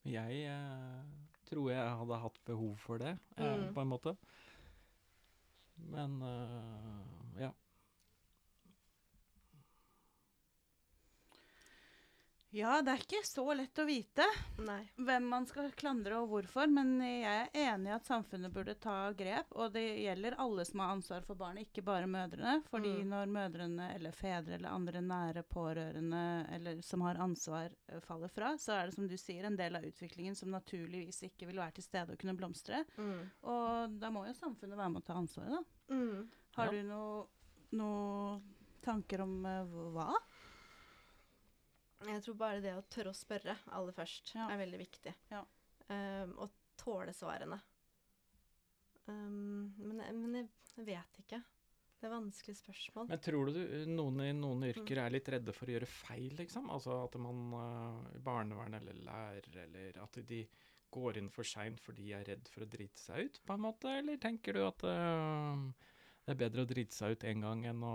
[0.05, 1.03] Jeg eh,
[1.47, 3.75] tror jeg hadde hatt behov for det, eh, Mm.
[3.75, 4.17] på en måte.
[5.91, 7.22] Men eh,
[12.53, 12.79] ja.
[12.85, 14.27] Det er ikke så lett å vite
[14.63, 14.79] Nei.
[15.01, 19.11] hvem man skal klandre og hvorfor, men jeg er enig i at samfunnet burde ta
[19.17, 19.51] grep.
[19.57, 22.59] Og det gjelder alle som har ansvar for barnet, ikke bare mødrene.
[22.71, 23.09] Fordi Mm.
[23.13, 26.23] når mødrene eller fedre eller andre nære pårørende
[26.55, 29.77] eller som har ansvar, eh, faller fra, så er det som du sier, en del
[29.77, 32.85] av utviklingen som naturligvis ikke vil være til stede og kunne blomstre.
[32.99, 33.31] Mm.
[33.45, 35.95] Og da må jo samfunnet være med å ta ansvaret, da.
[35.95, 36.29] Mm.
[36.57, 36.71] Har Ja.
[36.73, 37.27] du noen
[37.73, 38.41] noe
[38.85, 40.11] tanker om uh, hva?
[42.07, 44.49] Jeg tror bare det å tørre å spørre aller først Ja.
[44.51, 45.15] er veldig viktig.
[45.31, 45.45] Ja.
[45.89, 47.61] Um, og tåle svarene.
[49.09, 50.35] Um, men, jeg- men
[50.77, 51.43] jeg vet ikke.
[52.01, 53.09] Det er vanskelige spørsmål.
[53.09, 56.31] Men tror du du- noen i noen yrker er litt redde for å gjøre feil,
[56.37, 56.69] liksom?
[56.71, 60.49] Altså at man uh, barnevern eller lærer, eller at de
[60.93, 63.61] går inn for seint fordi de er redd for å drite seg ut, på en
[63.61, 63.85] måte?
[63.99, 65.73] Eller tenker du at uh,
[66.23, 67.95] det er bedre å drite seg ut én gang enn å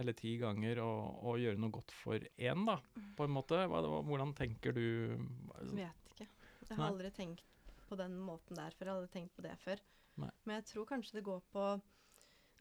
[0.00, 2.74] Eller ti ganger og, og gjøre noe godt for én, da,
[3.16, 3.60] på en måte?
[3.70, 4.82] Hvordan tenker du
[5.14, 6.26] Jeg Vet ikke.
[6.68, 7.44] Jeg har aldri tenkt
[7.88, 8.86] på den måten der før.
[8.88, 9.82] Jeg har aldri tenkt på det før.
[10.18, 10.30] Nei.
[10.44, 11.64] Men jeg tror kanskje det går på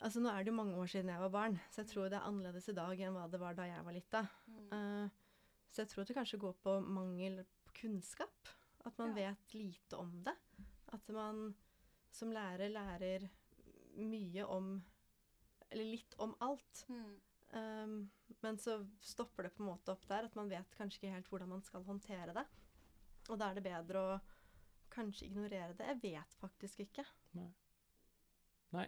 [0.03, 2.17] Altså Nå er det jo mange år siden jeg var barn, så jeg tror det
[2.17, 4.21] er annerledes i dag enn hva det var da jeg var lita.
[4.73, 5.05] Eh,
[5.71, 8.49] så jeg tror det kanskje går på mangel på kunnskap.
[8.83, 9.29] At man Ja.
[9.31, 10.33] vet lite om det.
[10.91, 11.53] At man
[12.11, 13.29] som lærer lærer
[13.97, 14.83] mye om
[15.73, 16.85] Eller litt om alt.
[16.87, 17.13] Mm.
[17.53, 17.93] Um,
[18.41, 21.29] men så stopper det på en måte opp der, at man vet kanskje ikke helt
[21.31, 22.43] hvordan man skal håndtere det.
[23.29, 24.19] Og da er det bedre å
[24.93, 25.87] kanskje ignorere det.
[25.87, 27.05] Jeg vet faktisk ikke.
[28.73, 28.85] Nei.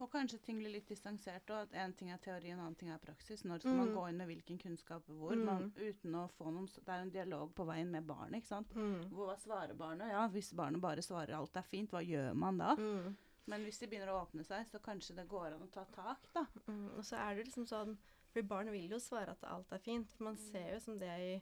[0.00, 2.88] Og kanskje ting blir litt distansert, og at én ting er teori, en annen ting
[2.90, 3.42] er praksis.
[3.44, 3.94] Når skal man Mm.
[3.94, 5.34] gå inn med hvilken kunnskap hvor?
[5.36, 5.44] Mm.
[5.44, 8.48] Man, uten å få noen Det er jo en dialog på veien med barnet, ikke
[8.48, 8.70] sant.
[8.74, 9.10] Mm.
[9.10, 10.08] Hvor, hva svarer barnet?
[10.10, 12.74] Ja, hvis barnet bare svarer alt er fint, hva gjør man da?
[12.76, 13.16] Mm.
[13.46, 16.28] Men hvis de begynner å åpne seg, så kanskje det går an å ta tak,
[16.34, 16.44] da.
[16.68, 16.90] Mm.
[16.98, 17.96] Og så er det liksom sånn
[18.30, 20.12] For barn vil jo svare at alt er fint.
[20.12, 21.40] For man ser jo som det i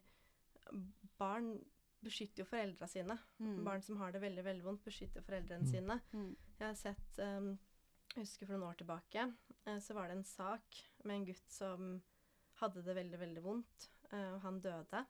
[1.18, 1.58] Barn
[2.04, 3.16] beskytter jo foreldra sine.
[3.42, 3.64] Mm.
[3.66, 5.70] Barn som har det veldig veldig vondt, beskytter foreldrene Mm.
[5.72, 6.00] sine.
[6.12, 6.36] Mm.
[6.58, 7.58] Jeg har sett um,
[8.14, 9.24] Jeg husker for noen år tilbake,
[9.66, 12.02] eh, så var det en sak med en gutt som
[12.62, 15.04] hadde det veldig, veldig vondt, eh, og han døde.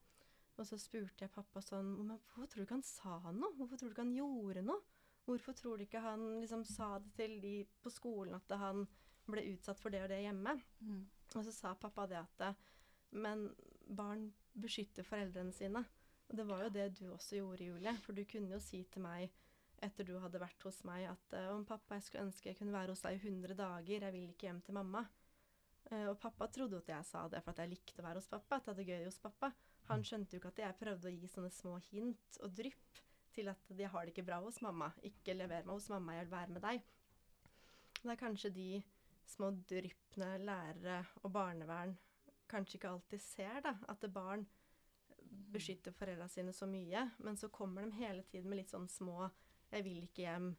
[0.59, 3.53] Og så spurte jeg pappa sånn Men hvorfor tror du ikke han sa noe?
[3.55, 4.83] Hvorfor tror du ikke han gjorde noe?
[5.29, 8.87] Hvorfor tror du ikke han liksom sa det til de på skolen at han
[9.29, 10.55] ble utsatt for det og det hjemme?
[10.81, 11.03] Mm.
[11.37, 12.57] Og så sa pappa det at
[13.13, 13.51] Men
[13.89, 15.85] barn beskytter foreldrene sine.
[16.29, 17.95] Og det var jo det du også gjorde, Julie.
[18.05, 19.31] For du kunne jo si til meg
[19.85, 22.75] etter du hadde vært hos meg at eh, om pappa, jeg skulle ønske jeg kunne
[22.75, 25.05] være hos deg i 100 dager, jeg vil ikke hjem til mamma.
[25.91, 28.19] Eh, og pappa trodde jo at jeg sa det for at jeg likte å være
[28.19, 29.53] hos pappa, at jeg hadde gøy hos pappa.
[29.93, 33.05] Han skjønte jo ikke at jeg prøvde å gi sånne små hint og drypp
[33.39, 34.91] til at jeg har det ikke bra hos mamma.
[35.07, 36.83] Ikke lever meg hos mamma, jeg vil være med deg.
[38.03, 38.69] Det er kanskje de
[39.29, 41.97] små dryppene lærere og barnevern
[42.49, 43.75] kanskje ikke alltid ser, da.
[43.93, 44.47] At barn
[45.53, 49.31] beskytter foreldra sine så mye, men så kommer de hele tiden med litt sånn små
[49.71, 50.57] 'jeg vil ikke hjem'.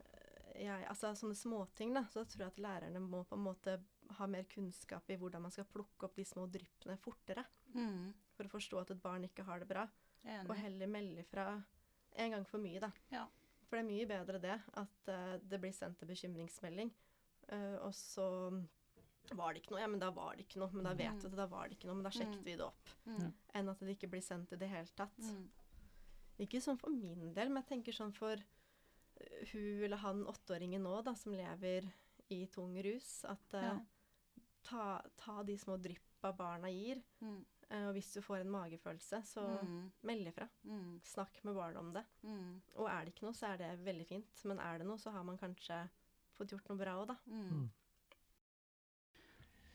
[0.00, 2.02] eh, Jeg, altså sånne småting, da.
[2.10, 5.50] Så tror jeg at lærerne må på en måte ha mer kunnskap i hvordan man
[5.50, 7.44] skal plukke opp de små dryppene fortere.
[7.74, 8.12] Mm.
[8.36, 9.88] For å forstå at et barn ikke har det bra.
[10.50, 11.62] Og heller melde fra
[12.16, 12.90] en gang for mye, da.
[13.12, 13.26] Ja.
[13.68, 16.90] For det er mye bedre det, at uh, det blir sendt en bekymringsmelding,
[17.52, 18.26] uh, og så
[19.36, 19.80] var det ikke noe.
[19.80, 20.70] Ja, men da var det ikke noe.
[20.74, 21.22] Men da vet Mm.
[21.22, 21.94] vi det, da var det ikke noe.
[21.94, 22.44] Men da sjekket Mm.
[22.44, 22.88] vi det opp.
[23.06, 23.32] Mm.
[23.54, 25.18] Enn at det ikke blir sendt i det hele tatt.
[25.18, 25.48] Mm.
[26.40, 30.82] Ikke sånn for min del, men jeg tenker sånn for eh, hun eller han åtteåringen
[30.82, 31.92] nå, da, som lever
[32.30, 33.78] i tung rus, at uh, Ja.
[34.64, 37.02] ta, ta de små dryppa barna gir.
[37.70, 39.90] Eh, og hvis du får en magefølelse, så Mm.
[40.02, 40.48] meld ifra.
[40.64, 41.00] Mm.
[41.06, 42.04] Snakk med barnet om det.
[42.24, 42.60] Mm.
[42.76, 44.44] Og er det ikke noe, så er det veldig fint.
[44.44, 45.88] Men er det noe, så har man kanskje
[46.36, 47.16] fått gjort noe bra òg, da.
[47.26, 47.50] Mm.
[47.50, 47.70] Mm.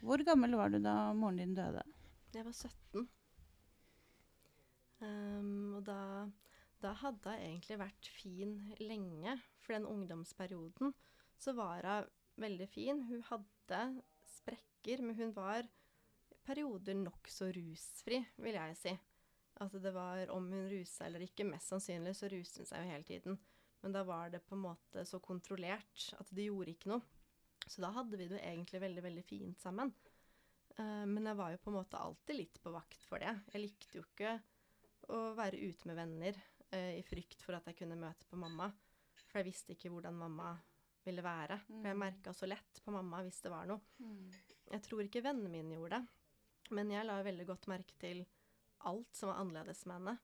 [0.01, 1.81] Hvor gammel var du da moren din døde?
[2.33, 3.07] Jeg var 17.
[5.01, 5.99] Um, og da,
[6.83, 9.37] da hadde hun egentlig vært fin lenge.
[9.63, 10.93] For den ungdomsperioden
[11.41, 12.09] så var hun
[12.43, 13.01] veldig fin.
[13.09, 13.81] Hun hadde
[14.35, 15.67] sprekker, men hun var
[16.45, 18.93] perioder nokså rusfri, vil jeg si.
[19.63, 21.45] At det var om hun rusa eller ikke.
[21.47, 23.37] Mest sannsynlig så ruste hun seg jo hele tiden.
[23.81, 27.01] Men da var det på en måte så kontrollert at det gjorde ikke noe.
[27.65, 29.93] Så da hadde vi det jo egentlig veldig, veldig fint sammen.
[30.77, 33.31] Uh, men jeg var jo på en måte alltid litt på vakt for det.
[33.53, 34.35] Jeg likte jo ikke
[35.15, 36.37] å være ute med venner
[36.73, 38.67] uh, i frykt for at jeg kunne møte på mamma.
[39.29, 40.51] For jeg visste ikke hvordan mamma
[41.05, 41.59] ville være.
[41.69, 42.01] For jeg Mm.
[42.01, 43.81] merka så lett på mamma hvis det var noe.
[44.01, 44.29] Mm.
[44.73, 46.07] Jeg tror ikke vennene mine gjorde det,
[46.73, 48.23] men jeg la veldig godt merke til
[48.85, 50.17] alt som var annerledes med henne.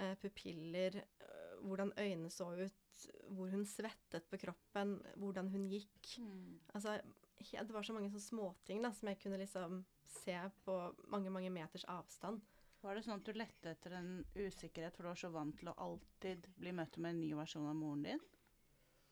[0.00, 6.16] Eh, pupiller, øh, hvordan øynene så ut, hvor hun svettet på kroppen, hvordan hun gikk.
[6.18, 6.60] Mm.
[6.74, 7.00] Altså,
[7.40, 10.76] det var så mange sånne småting da, som jeg kunne liksom se på
[11.12, 12.40] mange, mange meters avstand.
[12.84, 15.70] Var det sånn at du lette etter en usikkerhet, for du var så vant til
[15.72, 18.20] å alltid bli møtt med en ny versjon av moren din?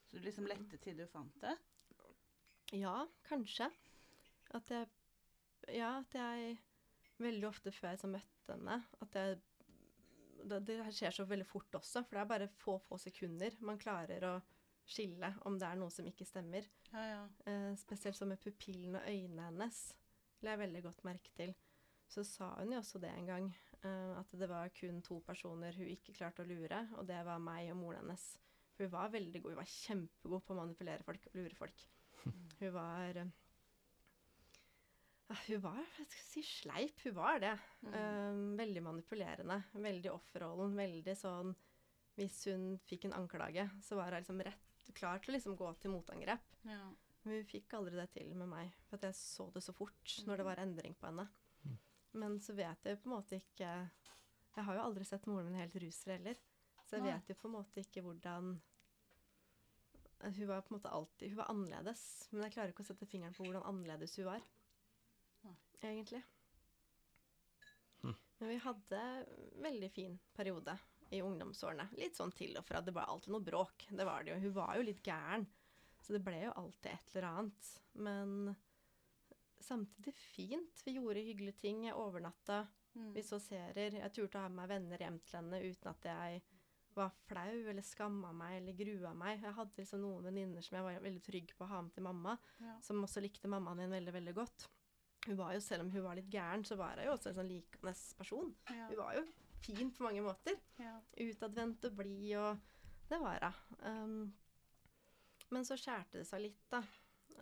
[0.06, 1.56] Så du liksom lette til du fant det?
[2.76, 3.70] Ja, kanskje.
[4.54, 4.88] At jeg
[5.72, 6.56] Ja, at jeg
[7.22, 9.38] veldig ofte før jeg så møtte henne At jeg
[10.44, 13.78] det, det skjer så veldig fort også, for det er bare få, få sekunder man
[13.80, 14.34] klarer å
[14.84, 16.66] skille om det er noe som ikke stemmer.
[16.90, 17.22] Ja, ja.
[17.48, 19.78] Eh, spesielt så med pupillene og øynene hennes
[20.44, 21.54] la jeg veldig godt merke til.
[22.12, 23.46] Så sa hun jo også det en gang,
[23.80, 27.40] eh, at det var kun to personer hun ikke klarte å lure, og det var
[27.42, 28.26] meg og moren hennes.
[28.74, 31.88] For hun var veldig god, hun var kjempegod på å manipulere folk og lure folk.
[32.60, 33.32] Hun var eh,
[35.28, 36.98] Hun var jeg skal si, sleip.
[37.06, 37.54] Hun var det.
[37.86, 37.94] Mm.
[37.94, 39.56] Um, veldig manipulerende.
[39.72, 40.76] Veldig offerrollen.
[40.76, 41.54] Veldig sånn
[42.18, 45.72] Hvis hun fikk en anklage, så var hun liksom rett klar til å liksom gå
[45.80, 46.44] til motangrep.
[46.68, 46.84] ja.
[47.24, 50.16] Men hun fikk aldri det til med meg, for at jeg så det så fort
[50.28, 51.24] når det var endring på henne.
[51.64, 51.78] Mm.
[52.20, 53.70] Men så vet jeg på en måte ikke
[54.54, 56.36] Jeg har jo aldri sett moren min helt rusfri heller,
[56.84, 57.14] så jeg Nei.
[57.14, 58.50] vet jo på en måte ikke hvordan
[60.20, 63.08] Hun var på en måte alltid Hun var annerledes, men jeg klarer ikke å sette
[63.08, 64.44] fingeren på hvordan annerledes hun var.
[65.84, 66.22] Egentlig.
[68.02, 68.14] Hm.
[68.38, 69.02] Men vi hadde
[69.64, 70.76] veldig fin periode
[71.14, 71.88] i ungdomsårene.
[72.00, 72.80] Litt sånn til og fra.
[72.84, 73.86] Det var alltid noe bråk.
[73.90, 74.40] Det var det jo.
[74.48, 75.46] Hun var jo litt gæren.
[76.04, 77.68] Så det ble jo alltid et eller annet.
[78.04, 78.54] Men
[79.64, 80.82] samtidig fint.
[80.84, 81.84] Vi gjorde hyggelige ting.
[81.88, 82.64] Jeg overnatta.
[82.94, 83.12] Mm.
[83.16, 83.96] Vi så serier.
[84.00, 86.42] Jeg turte å ha med meg venner hjem til henne uten at jeg
[86.94, 89.40] var flau eller skamma meg eller grua meg.
[89.42, 92.04] Jeg hadde liksom noen venninner som jeg var veldig trygg på å ha med til
[92.06, 92.76] mamma, Ja.
[92.86, 94.68] som også likte mammaen min veldig, veldig godt.
[95.26, 97.38] Hun var jo, Selv om hun var litt gæren, så var hun jo også en
[97.38, 98.54] sånn likende person.
[98.68, 98.88] Ja.
[98.90, 99.24] Hun var jo
[99.64, 100.98] fin på mange måter Ja.
[101.16, 102.58] utadvendt og blid, og
[103.08, 103.78] det var hun.
[103.88, 104.34] Um,
[105.50, 106.82] men så skjærte det seg litt, da.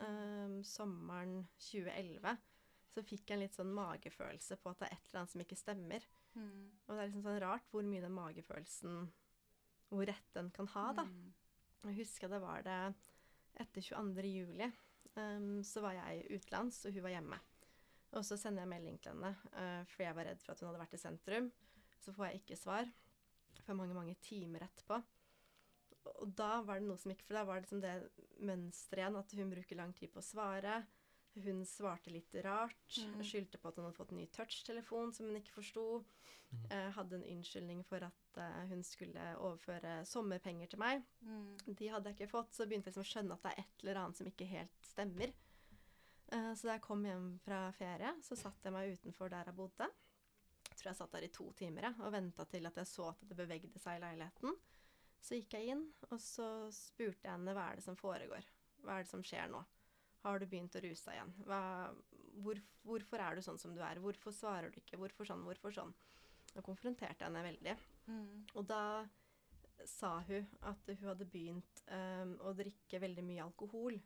[0.03, 2.39] Um, sommeren 2011
[2.93, 5.43] så fikk jeg en litt sånn magefølelse på at det er et eller annet som
[5.45, 6.07] ikke stemmer.
[6.35, 6.71] Mm.
[6.87, 9.03] Og det er liksom sånn rart hvor mye den magefølelsen
[9.93, 11.05] Hvor rett den kan ha, da.
[11.05, 11.33] Mm.
[11.91, 12.79] Jeg husker det var det
[13.61, 14.23] etter 22.
[14.33, 14.71] juli.
[15.17, 17.39] Um, så var jeg utenlands, og hun var hjemme.
[18.13, 20.69] Og så sender jeg melding til henne, uh, fordi jeg var redd for at hun
[20.69, 21.51] hadde vært i sentrum.
[22.03, 22.89] Så får jeg ikke svar
[23.63, 24.99] for mange, mange timer etterpå.
[26.23, 27.95] Og da var det noe som gikk, for da var det liksom det
[28.43, 30.81] mønsteret igjen, at hun bruker lang tid på å svare.
[31.45, 32.99] Hun svarte litt rart.
[32.99, 33.23] Mm.
[33.25, 35.85] Skyldte på at hun hadde fått en ny touchtelefon som hun ikke forsto.
[36.51, 36.65] Mm.
[36.67, 41.07] Eh, hadde en unnskyldning for at eh, hun skulle overføre sommerpenger til meg.
[41.25, 41.55] Mm.
[41.71, 43.87] De hadde jeg ikke fått, så begynte jeg liksom å skjønne at det er et
[43.87, 45.33] eller annet som ikke helt stemmer.
[46.33, 49.59] Eh, så da jeg kom hjem fra ferie, så satte jeg meg utenfor der jeg
[49.59, 49.89] bodde.
[50.71, 53.11] Jeg tror jeg satt der i to timer jeg, og venta til at jeg så
[53.13, 54.57] at det bevegde seg i leiligheten.
[55.23, 58.47] Så gikk jeg inn, og så spurte jeg henne hva er det som foregår.
[58.83, 59.61] Hva er det som skjer nå?
[60.23, 61.33] Har du begynt å ruse deg igjen?
[61.47, 61.61] Hva,
[62.43, 64.01] hvor, hvorfor er du sånn som du er?
[64.03, 64.99] Hvorfor svarer du ikke?
[64.99, 65.45] Hvorfor sånn?
[65.47, 65.93] Hvorfor sånn?
[66.53, 67.77] Da konfronterte jeg henne veldig.
[68.07, 68.33] Mm.
[68.59, 68.83] Og da
[69.89, 73.99] sa hun at hun hadde begynt um, å drikke veldig mye alkohol.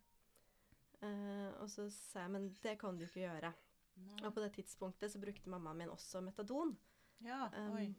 [1.05, 3.53] Eh, og så sa jeg men det kan du ikke gjøre.
[3.97, 4.19] Nei.
[4.25, 6.77] Og på det tidspunktet så brukte mammaen min også metadon.
[7.25, 7.95] Ja, Um, oi.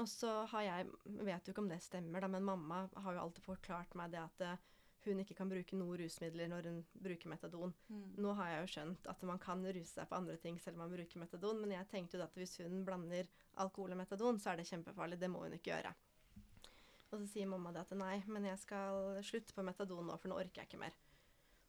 [0.00, 3.20] og så har jeg Vet jo ikke om det stemmer, da, men mamma har jo
[3.26, 4.62] alltid forklart meg det at eh,
[5.04, 7.74] hun ikke kan bruke noen rusmidler når hun bruker metadon.
[7.88, 8.16] Mm.
[8.20, 10.84] Nå har jeg jo skjønt at man kan ruse seg på andre ting selv om
[10.86, 13.28] man bruker metadon, men jeg tenkte jo at hvis hun blander
[13.64, 15.20] alkohol og metadon, så er det kjempefarlig.
[15.20, 15.94] Det må hun ikke gjøre.
[17.10, 20.30] Og så sier mamma det at nei, men jeg skal slutte på metadon nå, for
[20.30, 20.96] nå orker jeg ikke mer.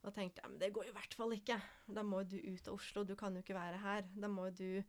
[0.01, 1.57] Da tenkte jeg men det går jo i hvert fall ikke.
[1.85, 4.05] Da må du ut av Oslo, du kan jo ikke være her.
[4.17, 4.81] Da må du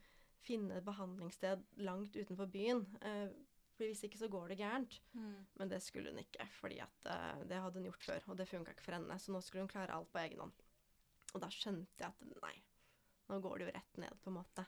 [0.42, 2.86] finne et behandlingssted langt utenfor byen.
[3.04, 3.28] Eh,
[3.76, 4.98] for hvis ikke så går det gærent.
[5.12, 5.38] Mm.
[5.60, 8.48] Men det skulle hun ikke, fordi at eh, det hadde hun gjort før, og det
[8.50, 9.18] funka ikke for henne.
[9.20, 10.68] Så nå skulle hun klare alt på egen hånd.
[11.32, 12.54] Og da skjønte jeg at nei,
[13.30, 14.66] nå går det jo rett ned, på en måte.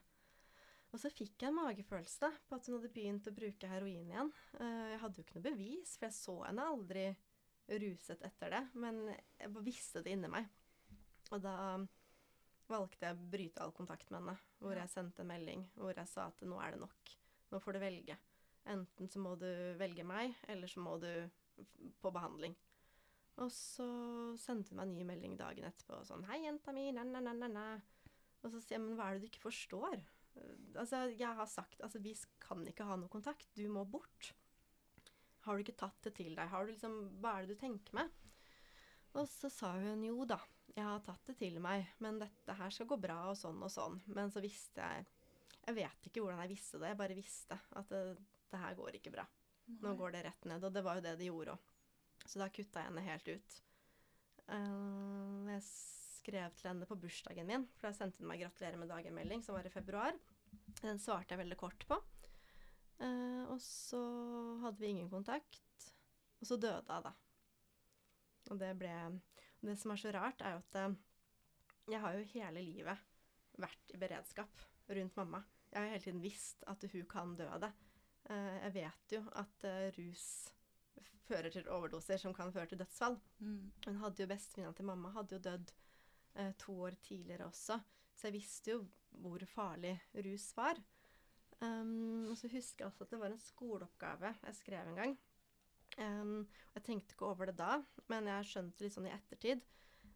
[0.94, 4.32] Og så fikk jeg en magefølelse på at hun hadde begynt å bruke heroin igjen.
[4.60, 7.08] Eh, jeg hadde jo ikke noe bevis, for jeg så henne aldri
[7.68, 8.62] ruset etter det.
[8.74, 10.48] Men jeg visste det inni meg.
[11.32, 11.56] Og da
[12.70, 14.36] valgte jeg å bryte all kontakt med henne.
[14.60, 17.16] Hvor jeg sendte en melding hvor jeg sa at nå er det nok.
[17.52, 18.18] Nå får du velge.
[18.72, 21.10] Enten så må du velge meg, eller så må du
[22.00, 22.54] på behandling.
[23.42, 23.86] Og så
[24.40, 27.82] sendte hun meg en ny melding dagen etterpå sånn 'Hei, jenta mi, næ-næ-næ-næ'.
[28.44, 30.04] Og så sier jeg 'Men hva er det du ikke forstår?'
[30.74, 33.46] Altså, jeg har sagt altså, vi kan ikke ha noe kontakt.
[33.54, 34.34] Du må bort.
[35.44, 36.48] Har du ikke tatt det til deg?
[36.50, 38.12] Har du liksom, hva er det du tenker med?
[39.14, 40.40] Og så sa hun jo da,
[40.74, 43.70] jeg har tatt det til meg, men dette her skal gå bra og sånn og
[43.70, 44.00] sånn.
[44.16, 45.12] Men så visste jeg
[45.64, 48.00] Jeg vet ikke hvordan jeg visste det, jeg bare visste at det,
[48.52, 49.22] det her går ikke bra.
[49.80, 51.70] Nå går det rett ned, og det var jo det det gjorde òg.
[52.24, 53.56] Så da kutta jeg henne helt ut.
[54.52, 58.92] Eh, jeg skrev til henne på bursdagen min, for da sendte hun meg 'gratulerer med
[58.92, 60.12] dagen'-melding, som var i februar.
[60.82, 62.00] Den svarte jeg veldig kort på.
[63.02, 64.00] Eh, og så
[64.62, 65.90] hadde vi ingen kontakt.
[66.40, 67.14] Og så døde hun, da.
[68.52, 70.96] Og det ble og Det som er så rart, er jo at eh,
[71.94, 72.98] jeg har jo hele livet
[73.60, 75.40] vært i beredskap rundt mamma.
[75.70, 77.72] Jeg har jo hele tiden visst at hun kan dø av det.
[78.30, 80.26] Eh, jeg vet jo at eh, rus
[81.24, 83.16] fører til overdoser som kan føre til dødsfall.
[83.40, 83.72] Mm.
[83.86, 85.72] Hun hadde jo Bestevenninna til mamma hadde jo dødd
[86.40, 87.78] eh, to år tidligere også,
[88.14, 88.82] så jeg visste jo
[89.24, 90.80] hvor farlig rus var.
[91.64, 95.14] Um, og så husker jeg også at det var en skoleoppgave jeg skrev en gang.
[95.98, 97.78] Um, jeg tenkte ikke over det da,
[98.10, 99.62] men jeg skjønte litt sånn i ettertid.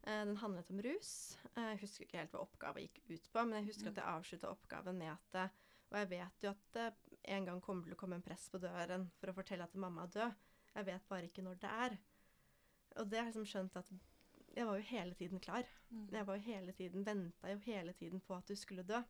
[0.02, 1.12] Uh, den handlet om rus.
[1.54, 4.14] Uh, jeg husker ikke helt hva oppgaven gikk ut på, men jeg husker at jeg
[4.16, 5.56] avslutta oppgaven med at eh,
[5.88, 6.88] Og jeg vet jo at det
[7.32, 10.04] en gang kommer til å komme en press på døren for å fortelle at mamma
[10.04, 10.34] er død.
[10.74, 11.96] Jeg vet bare ikke når det er.
[13.00, 13.88] Og det har jeg liksom skjønt at
[14.58, 15.64] jeg var jo hele tiden klar.
[15.88, 16.08] Mm.
[16.12, 19.00] Jeg var jo hele tiden, venta jo hele tiden på at du skulle dø.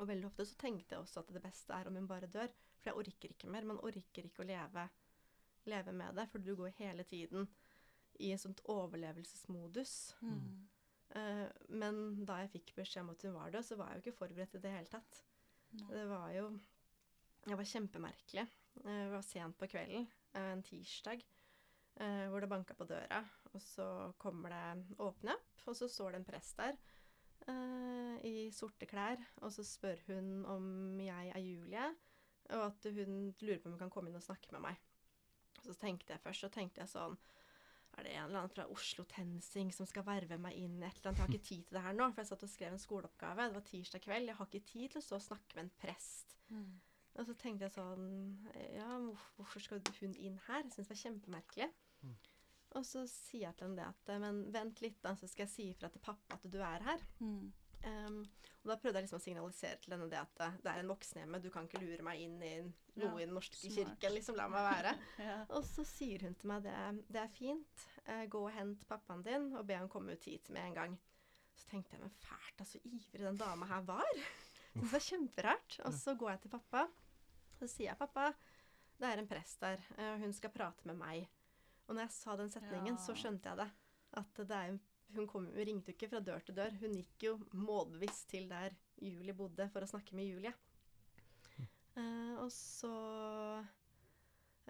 [0.00, 2.50] Og veldig ofte så tenkte jeg også at det beste er om hun bare dør.
[2.80, 3.66] For jeg orker ikke mer.
[3.68, 4.88] Man orker ikke å leve,
[5.70, 7.46] leve med det, for du går hele tiden
[8.22, 9.94] i en sånt overlevelsesmodus.
[10.22, 10.64] Mm.
[11.14, 11.46] Uh,
[11.78, 14.18] men da jeg fikk beskjed om at hun var død, så var jeg jo ikke
[14.18, 15.20] forberedt i det hele tatt.
[15.74, 15.88] No.
[15.90, 16.48] Det var jo
[17.44, 18.42] Det var kjempemerkelig.
[18.86, 21.20] Eh, Det var sent på kvelden, eh, en tirsdag,
[21.94, 23.18] hvor det banka på døra.
[23.52, 26.78] Og så kommer det åpne opp, og så står det en prest der
[27.50, 29.20] eh, i sorte klær.
[29.42, 30.66] Og så spør hun om
[31.02, 31.86] jeg er Julie,
[32.54, 34.82] og at hun lurer på om hun kan komme inn og snakke med meg.
[35.62, 37.16] Og så tenkte jeg først, så tenkte jeg sånn
[37.94, 40.96] er det en eller annen fra Oslo Tensing som skal verve meg inn i et
[40.98, 41.20] eller annet?
[41.20, 43.46] Jeg har ikke tid til det her nå, for jeg satt og skrev en skoleoppgave.
[43.46, 44.30] Det var tirsdag kveld.
[44.30, 46.34] Jeg har ikke tid til å stå og snakke med en prest.
[46.50, 46.72] Mm.
[47.14, 48.08] Og så tenkte jeg sånn
[48.74, 50.64] Ja, hvorfor, hvorfor skal hun inn her?
[50.64, 51.70] Jeg syns det var kjempemerkelig.
[52.02, 52.16] Mm.
[52.74, 55.52] Og så sier jeg til henne det at Men vent litt, da, så skal jeg
[55.52, 57.04] si ifra til pappa at du er her.
[57.20, 57.52] Mm.
[57.84, 58.22] Um,
[58.64, 60.88] og da prøvde jeg liksom å signalisere til henne det at eh, det er en
[60.88, 63.74] voksenhjemme, du kan ikke lure meg inn i noe Ja, i Den norske smart.
[63.76, 64.14] kirken.
[64.16, 64.94] Liksom, la meg være.
[65.26, 65.34] Ja.
[65.58, 66.78] Og så sier hun til meg det,
[67.12, 70.48] det er fint, uh, gå og hent pappaen din og be han komme ut hit
[70.54, 70.96] med en gang.
[71.60, 74.24] Så tenkte jeg, men fælt, da, så ivrig den dama her var.
[74.74, 75.76] Det var kjemperart.
[75.86, 76.80] Og så går jeg til pappa,
[77.60, 78.32] så sier jeg, pappa,
[78.98, 81.28] det er en prest der, eh, og hun skal prate med meg.
[81.86, 83.68] Og når jeg sa den setningen, så skjønte jeg det.
[84.20, 84.76] At det er,
[85.16, 88.48] hun, kom, hun ringte jo ikke fra dør til dør, hun gikk jo målbevisst til
[88.50, 90.54] der Julie bodde for å snakke med Julie.
[91.94, 92.90] Uh, og så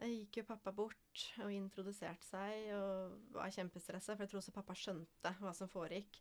[0.02, 4.76] gikk jo pappa bort og introduserte seg og var kjempestressa, for jeg tror også pappa
[4.76, 6.18] skjønte hva som foregikk.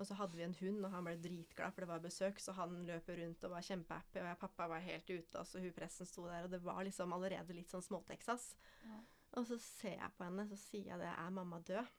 [0.00, 2.54] Og så hadde vi en hund, og han ble dritglad, for det var besøk, så
[2.56, 5.74] han løp rundt og var kjempehappy, og jeg, pappa var helt ute, og så hun
[5.76, 8.54] presten sto der, og det var liksom allerede litt sånn små-Texas.
[8.88, 9.02] Ja.
[9.38, 11.90] Og så ser jeg på henne, så sier jeg det, er mamma død?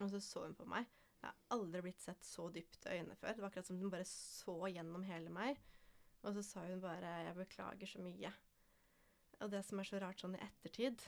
[0.00, 0.88] Og så så hun på meg.
[1.20, 3.34] Jeg har aldri blitt sett så dypt i øynene før.
[3.34, 5.60] Det var akkurat som hun bare så gjennom hele meg.
[6.22, 8.32] Og så sa hun bare 'jeg beklager så mye'.
[9.40, 11.02] Og det som er så rart sånn i ettertid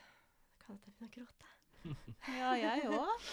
[0.58, 1.46] Kan jeg begynne å gråte?
[2.38, 3.28] ja, jeg òg.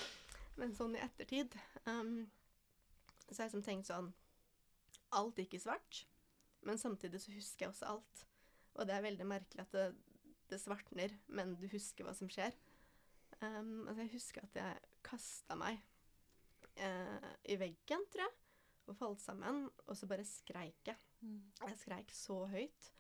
[0.56, 2.32] Men sånn i ettertid um,
[3.30, 4.14] så har jeg liksom tenkt sånn
[5.12, 6.06] Alt gikk i svart,
[6.62, 8.26] men samtidig så husker jeg også alt.
[8.76, 9.84] Og det er veldig merkelig at det,
[10.52, 12.56] det svartner, men du husker hva som skjer.
[13.42, 15.80] Um, altså jeg husker at jeg kasta meg
[16.80, 18.36] uh, i veggen, tror jeg,
[18.86, 21.00] og falt sammen, og så bare skreik jeg.
[21.22, 21.40] Mm.
[21.66, 22.92] Jeg skreik så høyt.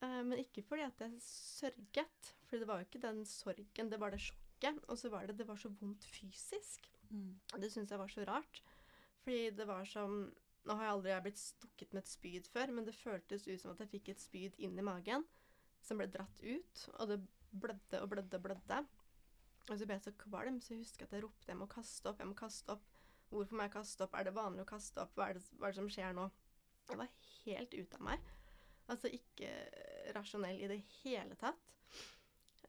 [0.00, 4.00] Uh, men ikke fordi at jeg sørget, for det var jo ikke den sorgen, det
[4.00, 4.80] var det sjokket.
[4.88, 6.86] Og så var det det var så vondt fysisk.
[7.10, 7.40] Mm.
[7.58, 8.62] Det syns jeg var så rart.
[9.24, 10.30] Fordi det var som
[10.68, 13.70] Nå har jeg aldri blitt stukket med et spyd før, men det føltes ut som
[13.72, 15.24] at jeg fikk et spyd inn i magen
[15.82, 17.20] som ble dratt ut, og det
[17.50, 18.80] blødde og blødde og blødde.
[19.70, 22.10] Og så ble jeg så kvalm, så jeg husker at jeg ropte jeg må kaste
[22.10, 22.86] opp, jeg må kaste opp.
[23.30, 24.14] Hvorfor må jeg kaste opp?
[24.18, 25.12] Er det vanlig å kaste opp?
[25.14, 26.24] Hva er det, hva er det som skjer nå?
[26.90, 27.10] Jeg var
[27.44, 28.30] helt ute av meg.
[28.90, 29.50] Altså ikke
[30.16, 31.68] rasjonell i det hele tatt.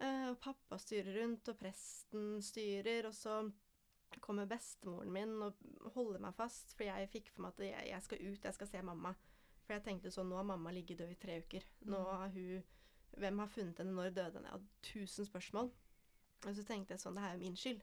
[0.01, 3.39] Eh, og pappa styrer rundt, og presten styrer, og så
[4.21, 5.57] kommer bestemoren min og
[5.95, 8.69] holder meg fast, for jeg fikk for meg at jeg, jeg skal ut, jeg skal
[8.69, 9.15] se mamma.
[9.65, 11.65] For jeg tenkte sånn, nå har mamma ligget død i tre uker.
[11.87, 12.11] Nå Mm.
[12.11, 12.63] har hun
[13.17, 13.95] Hvem har funnet henne?
[13.95, 14.53] Når døde henne?
[14.53, 15.71] Hadde tusen spørsmål.
[16.45, 17.81] Og så tenkte jeg sånn, det her er min skyld.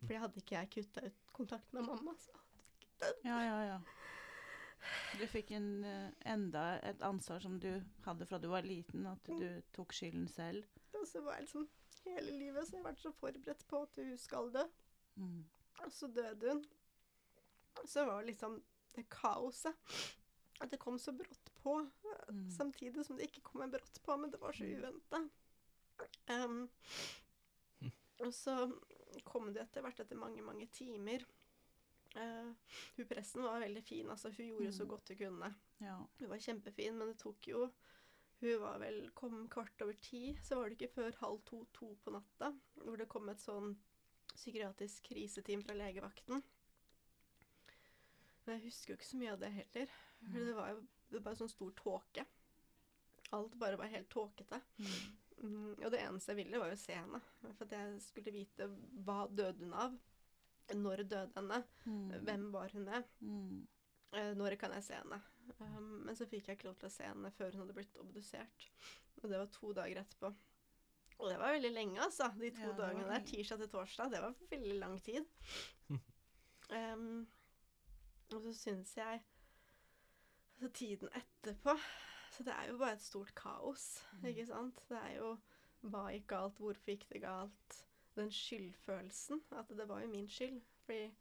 [0.00, 3.22] Fordi hadde ikke jeg kutta ut kontakten med mamma, så hadde jeg ikke dødd.
[3.28, 3.78] Ja, ja, ja.
[5.16, 7.70] Du fikk en, eh, enda et ansvar som du
[8.04, 10.66] hadde fra du var liten, at du tok skylden selv.
[10.92, 11.68] Og så var jeg liksom
[12.04, 14.64] Hele livet så har jeg vært så forberedt på at hun skal dø.
[15.16, 15.38] Mm.
[15.86, 16.58] Og så døde hun.
[17.88, 18.58] Så var det liksom
[18.94, 19.72] det kaoset.
[20.60, 21.78] At det kom så brått på.
[22.28, 22.44] Mm.
[22.54, 25.22] Samtidig som det ikke kom en brått på, men det var så uventa.
[26.28, 26.68] Um,
[28.24, 28.54] og så
[29.26, 31.24] kom det etter hvert etter mange, mange timer.
[32.14, 32.52] Uh,
[32.96, 34.30] hun presten var veldig fin, altså.
[34.36, 34.90] Hun gjorde så Mm.
[34.92, 35.54] godt hun kunne.
[35.82, 35.96] Ja.
[36.20, 37.70] Hun var kjempefin, men det tok jo
[38.40, 42.10] Hun var vel kom kvart over ti, så var det ikke før halv to-to på
[42.12, 42.50] natta
[42.82, 43.70] hvor det kom et sånn
[44.34, 46.42] psykiatrisk kriseteam fra legevakten.
[48.44, 49.94] Men jeg husker jo ikke så mye av det heller.
[50.26, 50.82] For det var jo
[51.14, 52.24] det var bare sånn stor tåke.
[53.34, 54.60] Alt bare var helt tåkete.
[54.78, 54.96] Mm.
[55.44, 57.20] Mm, og det eneste jeg ville, var jo se henne.
[57.44, 58.68] For at jeg skulle vite
[59.06, 59.96] hva døde hun av.
[60.74, 61.60] Når døde henne?
[61.84, 62.12] Mm.
[62.24, 63.08] Hvem var hun med?
[63.20, 63.62] Mm.
[64.14, 65.20] Eh, når kan jeg se henne?
[65.58, 68.00] Um, men så fikk jeg ikke lov til å se henne før hun hadde blitt
[68.00, 68.68] obdusert.
[69.20, 70.30] Og det var to dager etterpå.
[71.14, 72.30] Og det var veldig lenge, altså.
[72.38, 73.26] De to Ja, dagene der.
[73.28, 74.10] Tirsdag til torsdag.
[74.14, 75.28] Det var veldig lang tid.
[76.78, 77.26] um,
[78.32, 79.20] og så syns jeg
[80.54, 81.74] Altså tiden etterpå
[82.34, 84.24] Så det er jo bare et stort kaos, Mm.
[84.30, 84.80] ikke sant?
[84.88, 85.38] Det er jo
[85.84, 86.56] Hva gikk galt?
[86.58, 87.80] Hvorfor gikk det galt?
[88.16, 89.42] Den skyldfølelsen.
[89.52, 90.62] At det var jo min skyld.
[90.86, 91.12] Fordi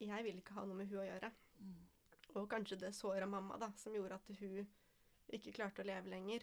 [0.00, 1.30] jeg ville ikke ha noe med hun å gjøre.
[1.60, 1.74] Mm.
[2.36, 4.66] Og kanskje det såra mamma, da, som gjorde at hun
[5.28, 6.42] ikke klarte å leve lenger.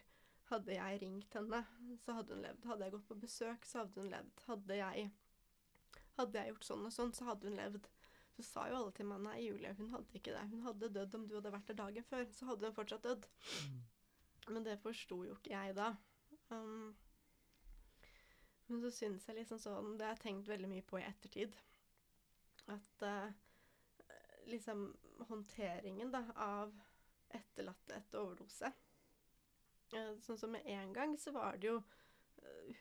[0.51, 1.65] Hadde jeg ringt henne,
[2.05, 2.65] så hadde hun levd.
[2.65, 4.43] Hadde jeg gått på besøk, så hadde hun levd.
[4.47, 5.11] Hadde jeg,
[6.17, 7.87] hadde jeg gjort sånn og sånn, så hadde hun levd.
[8.34, 10.43] Så sa jo alle til meg nei, Julie, hun hadde ikke det.
[10.49, 12.25] Hun hadde dødd om du hadde vært der dagen før.
[12.34, 13.27] Så hadde hun fortsatt dødd.
[14.49, 15.91] Men det forsto jo ikke jeg da.
[16.49, 16.93] Um,
[18.67, 21.53] men så syns jeg liksom sånn Det har jeg tenkt veldig mye på i ettertid.
[22.73, 23.29] At uh,
[24.49, 24.88] liksom
[25.29, 26.73] håndteringen da, av
[27.34, 31.77] etterlatte etter overdose uh, Sånn som med en gang så var det jo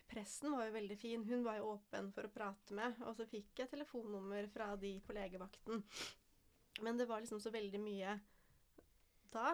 [0.09, 1.23] Presten var jo veldig fin.
[1.25, 2.99] Hun var jo åpen for å prate med.
[3.07, 5.83] Og så fikk jeg telefonnummer fra de på legevakten.
[6.81, 8.17] Men det var liksom så veldig mye
[9.33, 9.53] da.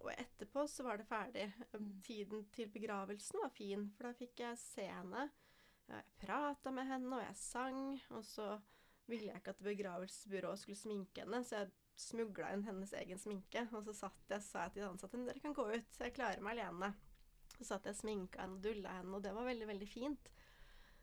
[0.00, 1.46] Og etterpå så var det ferdig.
[1.74, 1.92] Mm.
[2.02, 5.28] Tiden til begravelsen var fin, for da fikk jeg se henne.
[5.90, 7.82] Jeg prata med henne, og jeg sang.
[8.16, 8.54] Og så
[9.10, 13.66] ville jeg ikke at begravelsesbyrået skulle sminke henne, så jeg smugla inn hennes egen sminke.
[13.74, 16.42] Og så satt jeg, sa jeg til de ansatte dere kan gå ut, jeg klarer
[16.44, 16.92] meg alene.
[17.60, 20.30] Så satt jeg sminka henne og dulla henne, og det var veldig, veldig fint.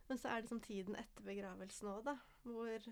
[0.09, 2.15] Men så er det som tiden etter begravelsen òg, da,
[2.47, 2.87] hvor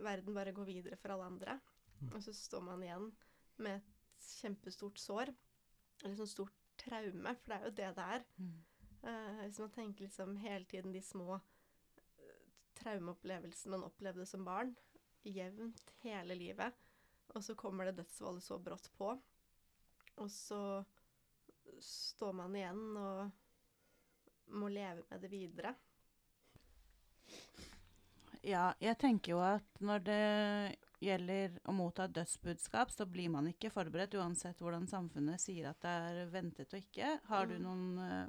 [0.00, 1.58] verden bare går videre for alle andre.
[2.00, 2.14] Mm.
[2.14, 3.10] Og så står man igjen
[3.60, 5.32] med et kjempestort sår.
[6.00, 8.26] Eller sånn stort traume, for det er jo det det er.
[8.40, 8.54] Mm.
[9.10, 12.46] Eh, hvis man tenker liksom hele tiden de små eh,
[12.80, 14.72] traumeopplevelsene man opplevde som barn,
[15.26, 16.76] jevnt hele livet,
[17.34, 19.12] og så kommer det dødsfallet så brått på,
[20.20, 20.62] og så
[21.80, 23.30] står man igjen og
[24.60, 25.74] må leve med det videre.
[28.46, 30.20] Ja, jeg tenker jo at når det
[31.04, 35.92] gjelder å motta dødsbudskap, så blir man ikke forberedt uansett hvordan samfunnet sier at det
[35.92, 37.18] er ventet og ikke.
[37.28, 37.62] Har du Mm.
[37.66, 38.28] noen uh,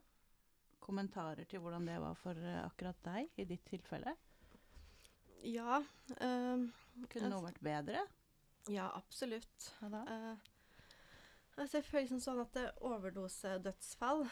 [0.84, 4.16] kommentarer til hvordan det var for uh, akkurat deg i ditt tilfelle?
[5.48, 5.82] Ja,
[6.22, 6.68] Uh,
[7.10, 8.02] Kunne noe vært bedre?
[8.70, 9.72] ja absolutt.
[9.80, 10.02] Hva da?
[11.58, 14.24] Altså jeg føler liksom sånn at overdosedødsfall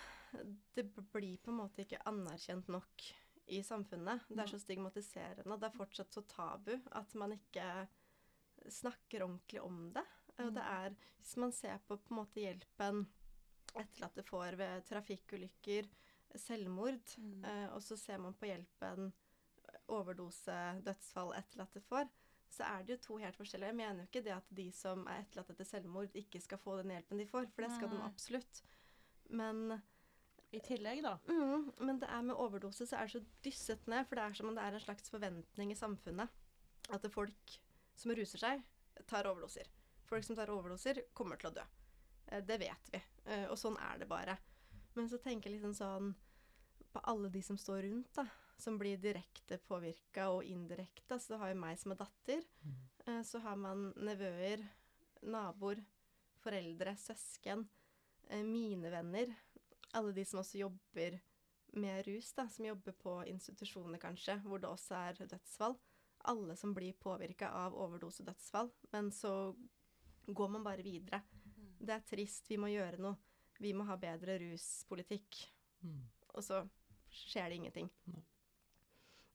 [0.76, 3.08] Det blir på en måte ikke anerkjent nok
[3.50, 4.28] i samfunnet.
[4.30, 5.56] Det er så stigmatiserende.
[5.58, 7.66] Det er fortsatt så tabu at man ikke
[8.70, 10.04] snakker ordentlig om det.
[10.40, 13.08] Og det er, Hvis man ser på på en måte hjelpen
[13.76, 15.90] etterlatte får ved trafikkulykker,
[16.36, 17.44] selvmord, Mm.
[17.46, 19.12] eh, og så ser man på hjelpen
[19.90, 22.08] overdose, dødsfall etterlatte får,
[22.50, 23.70] så er det jo to helt forskjellige.
[23.70, 26.80] Jeg mener jo ikke det at de som er etterlatt etter selvmord, ikke skal få
[26.82, 28.62] den hjelpen de får, for det skal de absolutt.
[29.30, 29.82] Men,
[30.52, 31.18] I tillegg, da.
[31.30, 34.34] mm, men det er med overdose så er det så dysset ned, for det er
[34.40, 36.30] som om det er en slags forventning i samfunnet.
[36.90, 37.60] At folk
[37.96, 38.64] som ruser seg,
[39.06, 39.70] tar overdoser.
[40.10, 41.66] Folk som tar overdoser, kommer til å dø.
[42.32, 43.02] Eh, Det vet vi.
[43.26, 44.38] Eh, Og sånn er det bare.
[44.96, 46.16] Men så tenker jeg liksom sånn
[46.92, 48.26] på alle de som står rundt, da.
[48.60, 51.16] Som blir direkte påvirka og indirekte.
[51.20, 52.44] Så du har jo meg som er datter.
[52.66, 53.24] Mm.
[53.26, 54.66] Så har man nevøer,
[55.24, 55.80] naboer,
[56.44, 57.68] foreldre, søsken.
[58.30, 59.32] eh, mine venner,
[59.94, 61.20] alle de som også jobber
[61.74, 65.78] med rus, da, som jobber på institusjoner kanskje, hvor det også er dødsfall.
[66.30, 68.72] Alle som blir påvirka av overdosedødsfall.
[68.92, 69.56] Men så
[70.28, 71.22] går man bare videre.
[71.80, 73.16] Det er trist, vi må gjøre noe.
[73.60, 75.40] Vi må ha bedre ruspolitikk.
[75.84, 76.04] Mm.
[76.36, 76.62] Og så
[77.12, 77.90] skjer det ingenting.
[78.12, 78.24] Nei.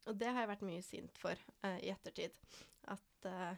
[0.09, 2.35] Og det har jeg vært mye sint for eh, i ettertid.
[2.93, 3.55] At eh,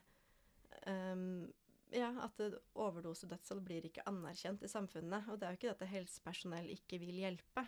[0.93, 1.47] um,
[1.95, 2.41] ja, at
[2.75, 5.27] overdosedødsfall blir ikke anerkjent i samfunnet.
[5.31, 7.67] Og det er jo ikke det at helsepersonell ikke vil hjelpe,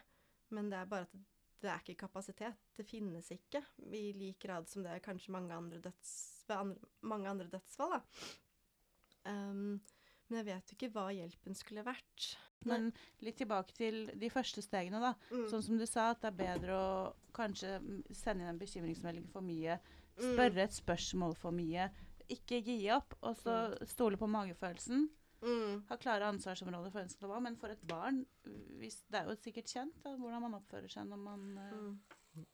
[0.55, 1.19] men det er bare at
[1.59, 2.67] det er ikke kapasitet.
[2.77, 6.13] Det finnes ikke i lik grad som det er kanskje mange andre, døds,
[6.47, 7.97] ved andre, mange andre dødsfall.
[7.97, 8.29] Da.
[9.33, 9.81] Em,
[10.29, 12.29] men jeg vet jo ikke hva hjelpen skulle vært.
[12.67, 12.89] Men
[13.23, 15.13] litt tilbake til de første stegene, da.
[15.31, 15.47] Mm.
[15.51, 16.89] Sånn som du sa, at det er bedre å
[17.37, 19.79] kanskje mm, sende inn en bekymringsmelding for mye.
[20.19, 20.25] Mm.
[20.33, 21.87] Spørre et spørsmål for mye.
[22.35, 25.07] Ikke gi opp, og så stole på magefølelsen.
[25.39, 25.85] Mm.
[25.87, 27.43] Ha klare ansvarsområder for skal det.
[27.47, 28.25] Men for et barn
[28.81, 32.47] hvis, Det er jo sikkert kjent da, hvordan man oppfører seg når man eh, Mm.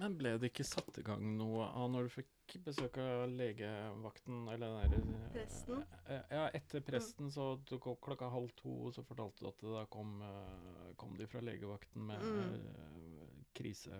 [0.00, 2.30] Men ble det ikke satt i gang noe av når du fikk
[2.64, 5.84] besøk av legevakten, eller den der eh, Presten?
[6.06, 9.58] eh, Ja, etter presten, så tok opp klokka halv to, og så fortalte du at
[9.64, 13.44] da kom, eh, kom de fra legevakten med Mm.
[13.54, 13.90] krise...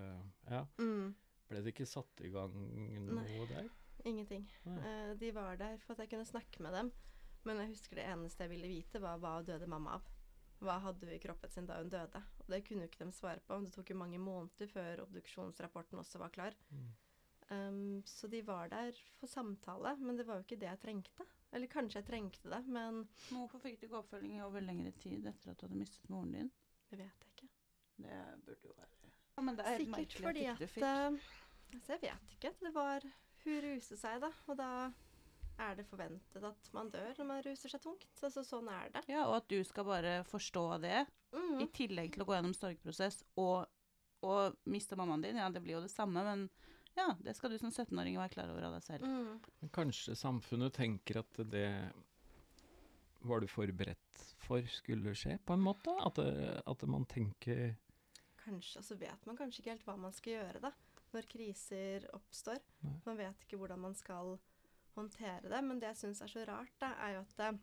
[0.50, 0.66] Ja.
[0.78, 1.14] Mm.
[1.48, 3.46] Ble det ikke satt i gang noe Nei.
[3.50, 3.68] der?
[4.04, 4.46] Ingenting.
[4.64, 5.14] Nei.
[5.20, 6.90] De var der for at jeg kunne snakke med dem.
[7.44, 10.06] Men jeg husker det eneste jeg ville vite, var hva døde mamma av.
[10.64, 12.22] Hva hadde hun i kroppen sin da hun døde?
[12.40, 13.58] Og det kunne jo ikke de svare på.
[13.64, 16.54] Det tok jo mange måneder før obduksjonsrapporten også var klar.
[16.70, 16.88] Mm.
[17.54, 21.26] Um, så de var der for samtale, men det var jo ikke det jeg trengte.
[21.54, 25.26] Eller kanskje jeg trengte det, men Men Hvorfor fikk du ikke oppfølging over lengre tid
[25.30, 26.50] etter at du hadde mistet moren din?
[26.90, 27.48] det vet jeg ikke.
[28.04, 28.90] Det burde jo være
[29.36, 30.84] ja, men det er Sikkert merkelig fordi at ikke du fikk.
[30.84, 31.12] at
[31.74, 32.50] altså Jeg vet ikke.
[32.60, 33.06] Det var
[33.44, 34.30] Hun ruset seg, da.
[34.46, 34.68] Og da
[35.58, 38.06] er det forventet at man dør når man ruser seg tungt.
[38.22, 39.02] Altså sånn er det.
[39.10, 41.66] Ja, og at du skal bare forstå det, i Mm.
[41.74, 43.66] tillegg til å gå gjennom sorgprosess og,
[44.22, 45.36] og miste mammaen din.
[45.36, 46.48] Ja, det blir jo det samme, men
[46.98, 49.06] ja, det skal du som 17-åring være klar over av deg selv.
[49.08, 49.38] Mm.
[49.60, 51.68] Men kanskje samfunnet tenker at det
[53.24, 55.92] var du forberedt for skulle skje, på en måte?
[56.04, 57.74] At, det, at man tenker
[58.44, 60.70] Kanskje, og så vet man kanskje ikke helt hva man skal gjøre da,
[61.14, 62.58] når kriser oppstår.
[62.84, 62.98] Nei.
[63.06, 64.34] Man vet ikke hvordan man skal
[64.98, 65.62] håndtere det.
[65.64, 67.62] Men det jeg syns er så rart, da, er jo at eh,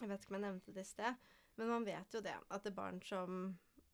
[0.00, 2.64] Jeg vet ikke om jeg nevnte det i sted, men man vet jo det at
[2.64, 3.44] det er barn som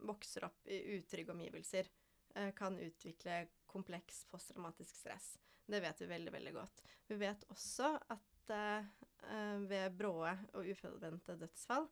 [0.03, 1.91] vokser opp i utrygge omgivelser,
[2.35, 5.33] eh, kan utvikle kompleks posttraumatisk stress.
[5.67, 6.83] Det vet vi veldig, veldig godt.
[7.09, 8.93] Vi vet også at eh,
[9.69, 11.87] ved bråe og uforventede dødsfall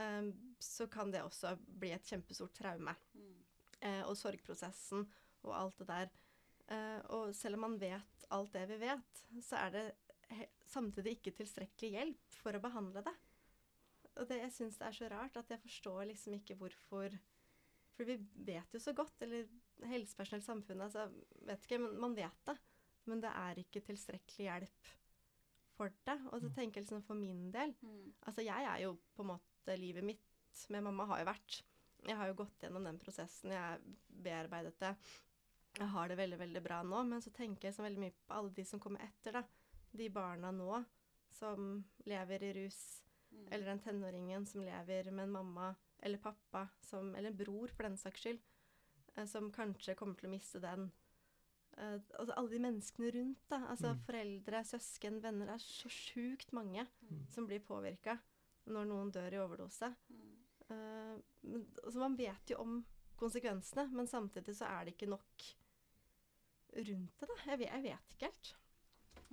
[0.00, 0.30] eh,
[0.62, 2.94] så kan det også bli et kjempestort traume
[3.80, 5.06] eh, og sorgprosessen
[5.44, 6.12] og alt det der.
[6.72, 9.86] Eh, og selv om man vet alt det vi vet, så er det
[10.68, 13.14] samtidig ikke tilstrekkelig hjelp for å behandle det.
[14.14, 17.16] Og det, jeg syns det er så rart at jeg forstår liksom ikke hvorfor
[17.94, 18.16] For vi
[18.46, 19.46] vet jo så godt, eller
[19.82, 21.08] helsepersonell samfunnet, altså,
[21.48, 22.56] vet ikke, men man vet det.
[23.10, 24.92] Men det er ikke tilstrekkelig hjelp
[25.74, 26.16] for det.
[26.30, 27.74] Og så tenker jeg liksom for min del
[28.24, 31.58] Altså, jeg er jo på en måte livet mitt med mamma har jo vært
[32.06, 33.84] Jeg har jo gått gjennom den prosessen, jeg har
[34.24, 34.92] bearbeidet det.
[35.74, 38.36] Jeg har det veldig, veldig bra nå, men så tenker jeg så veldig mye på
[38.36, 39.42] alle de som kommer etter, da.
[39.90, 40.82] De barna nå
[41.34, 42.78] som lever i rus,
[43.48, 45.72] eller den tenåringen som lever med en mamma
[46.04, 48.44] eller pappa, som, eller en bror for den saks skyld,
[49.30, 50.88] som kanskje kommer til å miste den.
[51.78, 53.58] Uh, altså alle de menneskene rundt, da.
[53.70, 54.00] Altså Mm.
[54.06, 55.46] foreldre, søsken, venner.
[55.46, 57.26] Det er så sjukt mange Mm.
[57.30, 58.18] som blir påvirka
[58.66, 59.94] når noen dør i overdose.
[60.70, 62.84] Uh, men, altså man vet jo om
[63.16, 65.42] konsekvensene, men samtidig så er det ikke nok
[66.76, 67.34] rundt det, da.
[67.50, 68.54] Jeg vet, jeg vet ikke helt.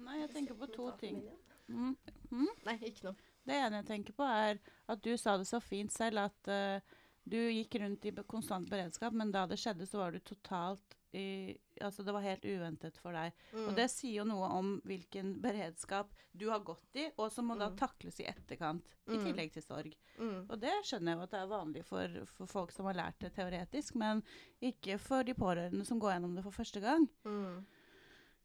[0.01, 1.21] Nei, jeg tenker på to ting.
[1.69, 1.95] Mm.
[2.31, 2.47] Mm.
[2.65, 3.15] Nei, ikke noe.
[3.45, 4.59] Det ene jeg tenker på, er
[4.89, 6.81] at du sa det så fint selv, at eh,
[7.23, 11.57] du gikk rundt i konstant beredskap, men da det skjedde, så var du totalt i
[11.81, 13.31] Altså, det var helt uventet for deg.
[13.55, 13.67] Mm.
[13.67, 17.55] Og det sier jo noe om hvilken beredskap du har gått i, og som må
[17.57, 17.75] da Mm.
[17.79, 19.23] takles i etterkant, i Mm.
[19.25, 19.95] tillegg til sorg.
[20.19, 20.45] Mm.
[20.51, 23.17] Og det skjønner jeg jo at det er vanlig for, for folk som har lært
[23.19, 24.21] det teoretisk, men
[24.61, 27.09] ikke for de pårørende som går gjennom det for første gang.
[27.25, 27.65] Mm.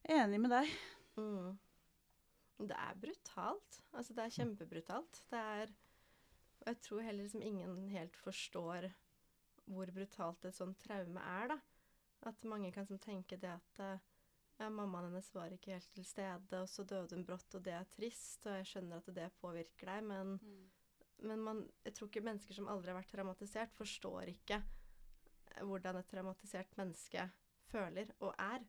[0.08, 0.68] Enig med deg.
[1.18, 1.58] Mm.
[2.66, 3.80] Det er brutalt.
[3.92, 5.20] Altså, det er kjempebrutalt.
[5.30, 5.66] Det er
[6.66, 8.88] Og jeg tror heller liksom ingen helt forstår
[9.70, 11.56] hvor brutalt et sånt traume er, da.
[12.26, 14.04] At mange kan liksom tenke det at eh,
[14.58, 17.74] ja, mammaen hennes var ikke helt til stede, og så døde hun brått, og det
[17.76, 20.36] er trist, og jeg skjønner at det påvirker deg, men,
[21.28, 26.00] men man, jeg tror ikke mennesker som aldri har vært traumatisert, forstår ikke eh, hvordan
[26.00, 27.28] et traumatisert menneske
[27.70, 28.66] føler og er.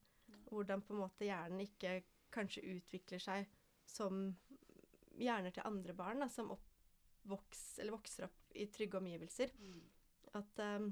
[0.52, 2.02] Hvordan på en måte hjernen ikke
[2.34, 3.48] kanskje utvikler seg
[3.88, 4.28] som
[5.18, 6.52] hjerner til andre barn, da, som
[7.28, 9.52] oppvoks, eller vokser opp i trygge omgivelser.
[10.38, 10.90] At um,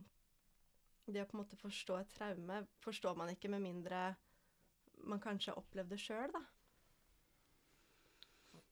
[1.06, 4.08] det å på en måte forstå et traume forstår man ikke med mindre
[5.06, 6.42] man kanskje har opplevd det sjøl, da.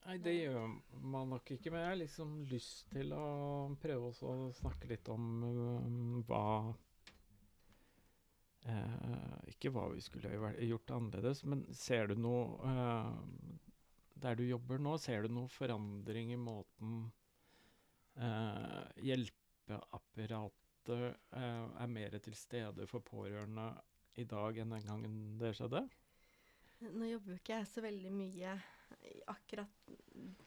[0.04, 0.72] Nei, det gjør
[1.14, 3.28] man nok ikke, men jeg har liksom lyst til å
[3.80, 6.44] prøve også å snakke litt om um, hva
[8.68, 10.34] eh, Ikke hva vi skulle
[10.68, 13.56] gjort annerledes, men ser du noe eh,
[14.26, 17.06] Der du jobber nå, ser du noe forandring i måten
[19.04, 23.68] hjelpeapparatet eh, er mer til stede for pårørende
[24.22, 25.82] i dag enn den gangen det skjedde?
[26.84, 28.52] Nå jobber jo ikke jeg så veldig mye
[29.10, 29.76] i akkurat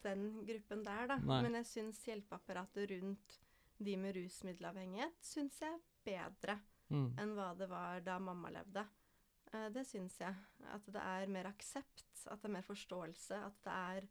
[0.05, 1.17] den gruppen der, da.
[1.25, 1.41] Nei.
[1.47, 3.29] Men jeg syns hjelpeapparatet rundt
[3.77, 6.55] de med rusmiddelavhengighet syns jeg er bedre
[6.87, 7.09] Mm.
[7.19, 8.85] enn hva det var da mamma levde.
[9.53, 10.35] Eh, det syns jeg.
[10.71, 14.07] At det er mer aksept, at det er mer forståelse, at det er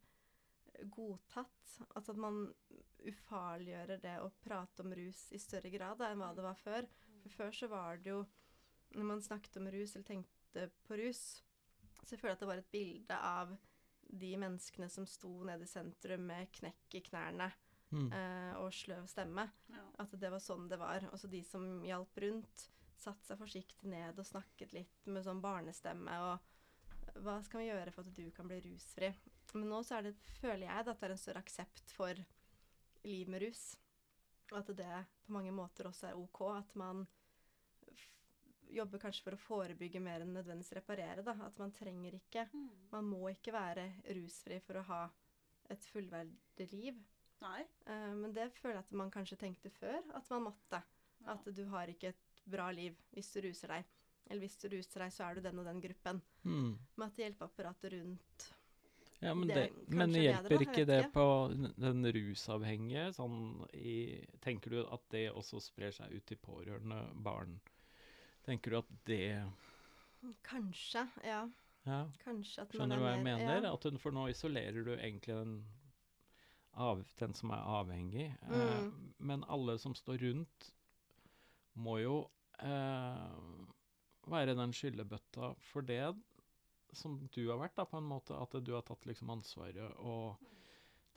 [0.91, 1.75] godtatt.
[1.95, 2.53] Altså at man
[3.05, 6.87] ufarliggjører det å prate om rus i større grad da, enn hva det var før.
[7.23, 8.25] For før så var det jo
[8.95, 11.21] Når man snakket om rus eller tenkte på rus,
[12.05, 13.55] så føler jeg at det var et bilde av
[14.07, 17.51] de menneskene som sto nede i sentrum med knekk i knærne
[17.95, 18.11] Mm.
[18.11, 19.45] eh, og sløv stemme.
[19.69, 19.83] Ja.
[19.99, 21.05] At det var sånn det var.
[21.11, 25.41] Og så de som hjalp rundt, satte seg forsiktig ned og snakket litt med sånn
[25.43, 26.51] barnestemme og
[27.21, 29.11] Hva skal vi gjøre for at du kan bli rusfri?
[29.55, 32.19] Men nå så er det, føler jeg, at det er en større aksept for
[33.07, 33.65] liv med rus.
[34.51, 36.41] Og at det på mange måter også er OK.
[36.57, 37.05] At man
[38.75, 41.23] jobber kanskje for å forebygge mer enn nødvendigvis reparere.
[41.25, 41.37] Da.
[41.47, 42.47] At man trenger ikke
[42.91, 43.87] Man må ikke være
[44.17, 45.01] rusfri for å ha
[45.71, 46.99] et fullverdig liv.
[47.41, 47.63] Nei.
[47.87, 50.81] Uh, men det føler jeg at man kanskje tenkte før at man måtte.
[51.23, 51.35] Ja.
[51.37, 53.87] At du har ikke et bra liv hvis du ruser deg.
[54.25, 56.21] Eller hvis du ruser deg, så er du den og den gruppen.
[56.43, 56.71] Mm.
[56.97, 58.47] Men at hjelpeapparatet rundt
[59.23, 61.23] Ja, men, Det det, men hjelper bedre, ikke det på
[61.79, 63.05] den- rusavhengige?
[63.15, 67.59] Sånn i, tenker du at det også sprer seg ut til pårørende barn?
[68.45, 69.21] Tenker du at det
[70.43, 71.47] Kanskje, ja.
[71.85, 73.61] ja, Kanskje Skjønner du hva jeg mener?
[73.63, 73.73] Ja.
[73.73, 75.55] At hun, for nå isolerer du egentlig den,
[76.73, 78.27] av, den som er avhengig.
[78.41, 79.13] Eh, Mm.
[79.19, 80.71] men alle som står rundt,
[81.75, 83.65] må jo eh,
[84.27, 86.15] være den skyllebøtta for det
[86.95, 88.35] som du har vært, da, på en måte.
[88.41, 90.37] At du har tatt liksom ansvaret og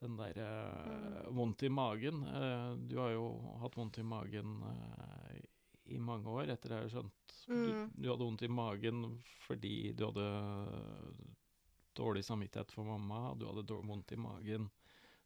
[0.01, 0.49] den derre
[0.87, 1.35] Mm.
[1.35, 2.23] vondt i magen.
[2.23, 3.25] Eh, du har jo
[3.61, 5.41] hatt vondt i magen eh,
[5.91, 7.35] i mange år, etter det jeg har skjønt.
[7.49, 7.65] Mm.
[7.65, 9.01] Du, du hadde vondt i magen
[9.47, 10.29] fordi du hadde
[11.99, 14.69] dårlig samvittighet for mamma, du hadde vondt i magen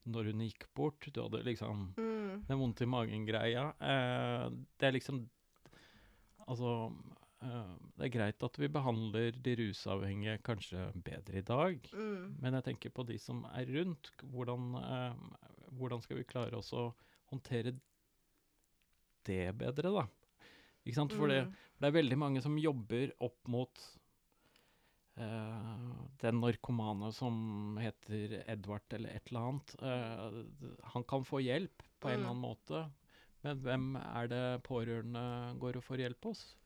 [0.08, 1.08] når hun gikk bort.
[1.12, 2.44] Du hadde liksom Mm.
[2.48, 3.66] den vondt i magen-greia.
[3.80, 4.48] Eh,
[4.78, 5.28] det er liksom
[6.48, 12.36] Altså eh, Det er greit at vi behandler de rusavhengige kanskje bedre i dag, Mm.
[12.40, 14.10] men jeg tenker på de som er rundt.
[14.22, 15.14] Hvordan, eh,
[15.72, 16.92] hvordan skal vi klare oss å
[17.32, 17.74] håndtere
[19.26, 20.06] det bedre, da?
[20.86, 21.12] Ikke sant?
[21.12, 21.54] For det, Mm.
[21.80, 23.98] det er veldig mange som jobber opp mot
[25.12, 29.74] Uh, den narkomane som heter Edvard eller et eller annet.
[29.82, 32.80] uh, han kan få hjelp på en eller annen måte,
[33.44, 36.56] men hvem er det pårørende går og får hjelp hos?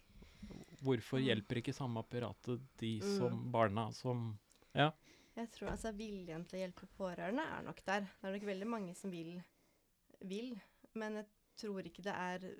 [0.83, 1.27] Hvorfor Mm.
[1.27, 3.18] hjelper ikke samme apparatet de Mm.
[3.18, 4.39] som barna som
[5.37, 8.01] Jeg tror altså Viljen til å hjelpe pårørende er nok der.
[8.01, 9.43] Det er nok veldig mange som vil,
[10.24, 10.59] vil
[10.95, 12.57] men jeg tror ikke det er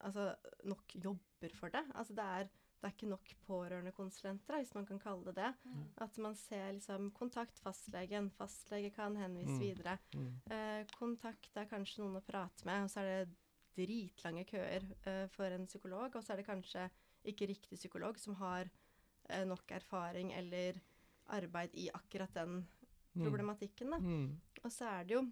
[0.00, 1.84] altså, nok jobber for det.
[1.94, 5.54] Altså, det, er, det er ikke nok pårørendekonsulenter, hvis man kan kalle det det.
[5.98, 8.30] At man ser liksom Kontakt fastlegen.
[8.36, 9.60] Fastlege kan henvise Mm.
[9.60, 9.98] videre.
[10.14, 13.36] mm, Eh, kontakt er kanskje noen å prate med, og så er det
[13.76, 16.14] dritlange køer eh, for en psykolog.
[16.16, 16.90] Og så er det kanskje
[17.24, 18.68] ikke riktig psykolog som har
[19.28, 20.78] eh, nok erfaring eller
[21.34, 23.90] arbeid i akkurat den mm, problematikken.
[23.90, 23.98] Da.
[23.98, 25.26] mm, Og så er det jo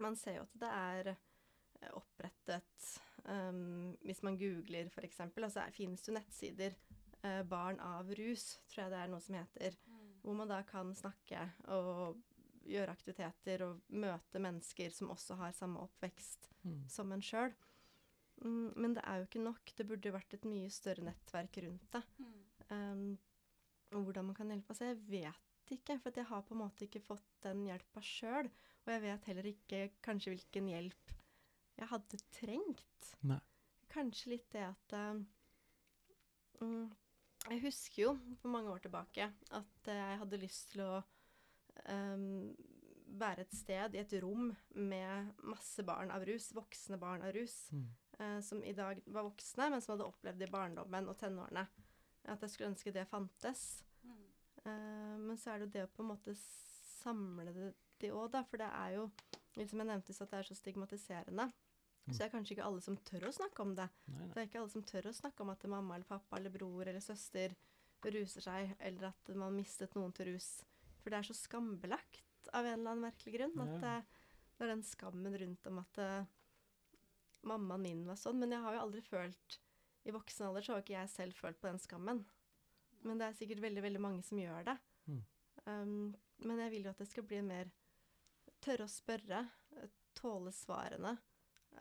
[0.00, 5.70] Man ser jo at det er eh, opprettet um, Hvis man googler f.eks., altså er-
[5.76, 6.76] finnes det jo nettsider
[7.22, 9.76] eh, 'Barn av rus', tror jeg det er noe som heter.
[10.22, 12.16] Hvor man da kan snakke og
[12.62, 16.88] gjøre aktiviteter og møte mennesker som også har samme oppvekst mm.
[16.88, 17.52] som en sjøl.
[18.42, 19.72] Mm, men det er jo ikke nok.
[19.78, 22.02] Det burde vært et mye større nettverk rundt det.
[22.72, 23.18] Um,
[23.92, 24.72] og hvordan man kan hjelpe.
[24.72, 28.50] Altså, jeg vet ikke, for jeg har på en måte ikke fått den hjelpa sjøl.
[28.82, 31.14] Og jeg vet heller ikke kanskje hvilken hjelp
[31.78, 33.12] jeg hadde trengt.
[33.28, 33.38] Nei.
[33.92, 35.22] Kanskje litt det at um,
[36.60, 36.84] mm,
[37.50, 40.92] Jeg husker jo for mange år tilbake at eh, jeg hadde lyst til å
[41.90, 42.52] um,
[43.18, 47.66] være et sted, i et rom, med masse barn av rus, voksne barn av rus
[47.72, 47.88] Mm.
[48.22, 51.66] Eh, som i dag var voksne, men som hadde opplevd det i barndommen og tenårene.
[52.30, 53.82] At jeg skulle ønske det fantes.
[54.64, 58.30] Eh, men så er det jo det å på en måte samle det de òg,
[58.34, 58.42] da.
[58.48, 59.08] For det er jo,
[59.54, 61.48] som jeg nevnte, så at det er så stigmatiserende.
[62.02, 62.10] Mm.
[62.10, 63.86] Så det er kanskje ikke alle som tør å snakke om det.
[64.10, 64.30] Nei, nei.
[64.32, 66.82] Det er ikke alle som tør å snakke om at mamma eller pappa eller bror
[66.82, 67.54] eller søster
[68.02, 70.48] ruser seg, eller at man mistet noen til rus.
[71.02, 73.54] For det er så skambelagt av en eller annen merkelig grunn.
[73.62, 73.92] At det,
[74.56, 76.32] det er den skammen rundt om at eh,
[77.42, 78.38] mammaen min var sånn.
[78.38, 79.58] Men jeg har jo aldri følt
[80.04, 82.24] I voksen alder så har ikke jeg selv følt på den skammen.
[83.06, 84.76] Men det er sikkert veldig, veldig mange som gjør det.
[85.06, 85.20] Mm.
[85.66, 87.70] Um, men jeg vil jo at det skal bli mer
[88.62, 89.44] tørre å spørre,
[89.78, 89.88] eh,
[90.18, 91.16] tåle svarene,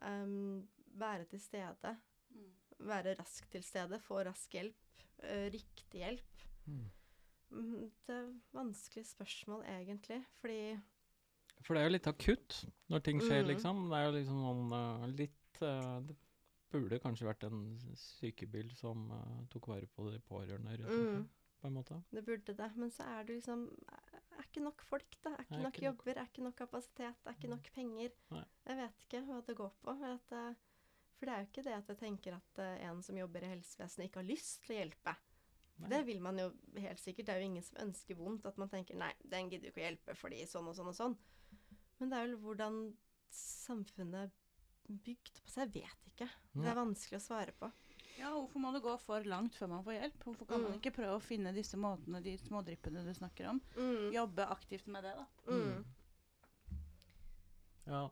[0.01, 1.97] um, være til stede
[2.32, 2.51] Mm.
[2.88, 6.45] være raskt til stede, få rask hjelp, uh, riktig hjelp.
[6.66, 6.86] Mm.
[7.51, 10.80] Mm, Det er vanskelige spørsmål, egentlig, fordi
[11.62, 12.55] For det er jo litt akutt
[12.89, 13.47] når ting skjer, Mm.
[13.51, 13.89] liksom.
[13.89, 16.16] Det er jo liksom noen, uh, litt Det
[16.72, 17.62] burde kanskje vært en
[17.99, 21.26] sykebil som eh, tok vare på de pårørende Mm.
[21.62, 22.03] på en måte.
[22.12, 22.70] det burde det.
[22.78, 23.68] Men så er det liksom
[24.39, 25.30] Er ikke nok folk, da.
[25.36, 25.97] Er ikke Nei, nok ikke nok.
[26.05, 27.55] jobber, er ikke nok kapasitet, er ikke Mm.
[27.55, 28.12] nok penger.
[28.32, 28.43] Nei.
[28.66, 29.89] Jeg vet ikke hva det går på.
[30.01, 30.55] At, eh,
[31.20, 33.51] for det er jo ikke det at jeg tenker at eh, en som jobber i
[33.55, 35.16] helsevesenet, ikke har lyst til å hjelpe.
[35.80, 35.89] Nei.
[35.89, 37.26] Det vil man jo helt sikkert.
[37.26, 38.45] Det er jo ingen som ønsker vondt.
[38.45, 40.95] At man tenker nei, den gidder jo ikke å hjelpe fordi sånn og sånn og
[40.95, 41.18] sånn.
[41.99, 42.93] Men det er vel hvordan
[43.30, 44.32] samfunnet
[44.91, 45.71] bygd på seg.
[45.73, 46.29] Jeg vet ikke.
[46.53, 47.71] Det er vanskelig å svare på.
[48.19, 50.23] Ja, hvorfor må det gå for langt før man får hjelp?
[50.23, 50.79] Hvorfor kan man Mm.
[50.81, 53.61] ikke prøve å finne disse måtene, de smådryppene du snakker om?
[53.77, 54.11] Mm.
[54.13, 55.25] Jobbe aktivt med det, da.
[55.47, 55.85] Mm.
[57.87, 58.09] Ja,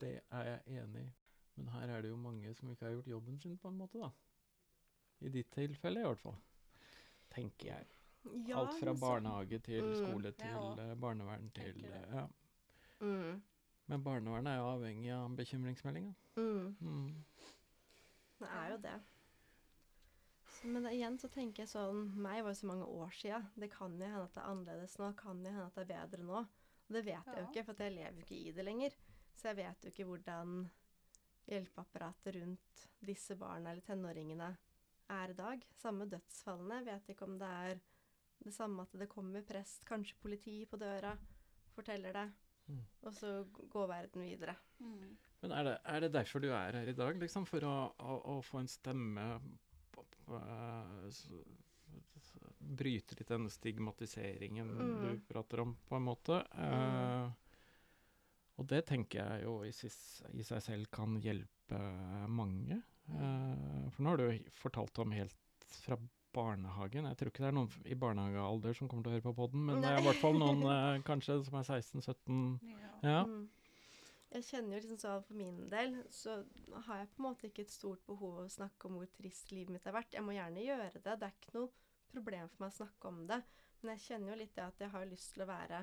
[0.00, 1.12] det er jeg enig i.
[1.56, 4.00] Men her er det jo mange som ikke har gjort jobben sin, på en måte,
[4.00, 4.10] da.
[5.20, 6.36] I ditt tilfelle, i hvert fall.
[7.30, 7.86] Tenker jeg.
[8.48, 9.94] Ja, Alt fra barnehage til Mm.
[9.96, 12.26] skole til Ja, eh, barnevern til eh, Ja.
[13.00, 13.42] Mm.
[13.90, 16.12] Men barnevernet er jo avhengig av bekymringsmeldinga.
[16.38, 16.76] Mm.
[16.78, 17.24] Mm.
[18.40, 18.96] Det er jo det.
[20.50, 23.40] Så, men da, igjen så tenker jeg sånn Meg var jo så mange år sia.
[23.58, 25.10] Det kan jo hende at det er annerledes nå.
[25.18, 26.42] Kan jo hende at det er bedre nå.
[26.86, 28.94] Og det vet jeg jo ikke, for jeg lever jo ikke i det lenger.
[29.34, 30.54] Så jeg vet jo ikke hvordan
[31.50, 34.50] hjelpeapparatet rundt disse barna eller tenåringene
[35.10, 35.64] er i dag.
[35.80, 36.78] Samme dødsfallene.
[36.78, 37.80] Jeg vet ikke om det er
[38.40, 41.12] det samme at det kommer prest, kanskje politi på døra,
[41.74, 42.28] forteller det,
[42.70, 42.84] Mm.
[43.02, 43.32] og så
[43.72, 44.54] går verden videre.
[44.78, 45.16] Mm.
[45.42, 47.46] Men er det, er det derfor du er her i dag, liksom?
[47.48, 49.26] For å, å, å få en stemme
[49.90, 51.20] på, på, eh,
[52.60, 54.90] Bryte litt den stigmatiseringen Mm.
[55.00, 56.36] du prater om, på en måte.
[56.54, 57.30] Eh,
[58.60, 59.96] og det tenker jeg jo i, sis,
[60.36, 61.80] i seg selv kan hjelpe
[62.28, 62.82] mange.
[63.08, 65.96] Eh, for nå har du fortalt om helt fra
[66.34, 67.08] barnehagen.
[67.10, 69.64] Jeg tror ikke det er noen i barnehagealder som kommer til å høre på podden,
[69.68, 72.44] men det er i hvert fall noen eh, kanskje som er 16-17.
[72.70, 72.92] Ja.
[73.06, 73.22] Ja.
[73.26, 73.48] Mm.
[74.30, 76.36] Jeg kjenner jo liksom sånn For min del så
[76.86, 79.74] har jeg på en måte ikke et stort behov å snakke om hvor trist livet
[79.74, 80.14] mitt har vært.
[80.14, 81.16] Jeg må gjerne gjøre det.
[81.18, 81.72] Det er ikke noe
[82.12, 83.40] problem for meg å snakke om det.
[83.80, 85.82] Men jeg kjenner jo litt det at jeg har lyst til å være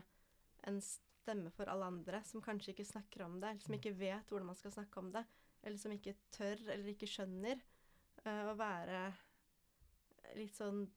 [0.69, 4.31] en stemme for alle andre som kanskje ikke snakker om det, eller som ikke vet
[4.31, 5.23] hvordan man skal snakke om det,
[5.63, 7.63] eller som ikke tør eller ikke skjønner.
[8.23, 9.01] uh, å være
[10.35, 10.87] litt sånn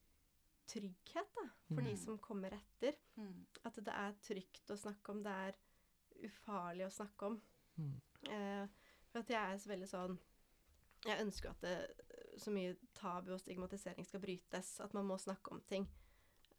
[0.66, 1.97] trygghet, da, for de Mm.
[2.05, 2.95] som kommer etter.
[3.18, 3.47] Mm.
[3.64, 5.55] At det er trygt å snakke om, det er
[6.28, 7.41] ufarlig å snakke om.
[7.78, 8.01] Mm.
[8.28, 8.66] Eh,
[9.11, 10.18] for at jeg er så veldig sånn
[11.07, 11.97] Jeg ønsker at det,
[12.37, 14.81] så mye tabu og stigmatisering skal brytes.
[14.85, 15.87] At man må snakke om ting.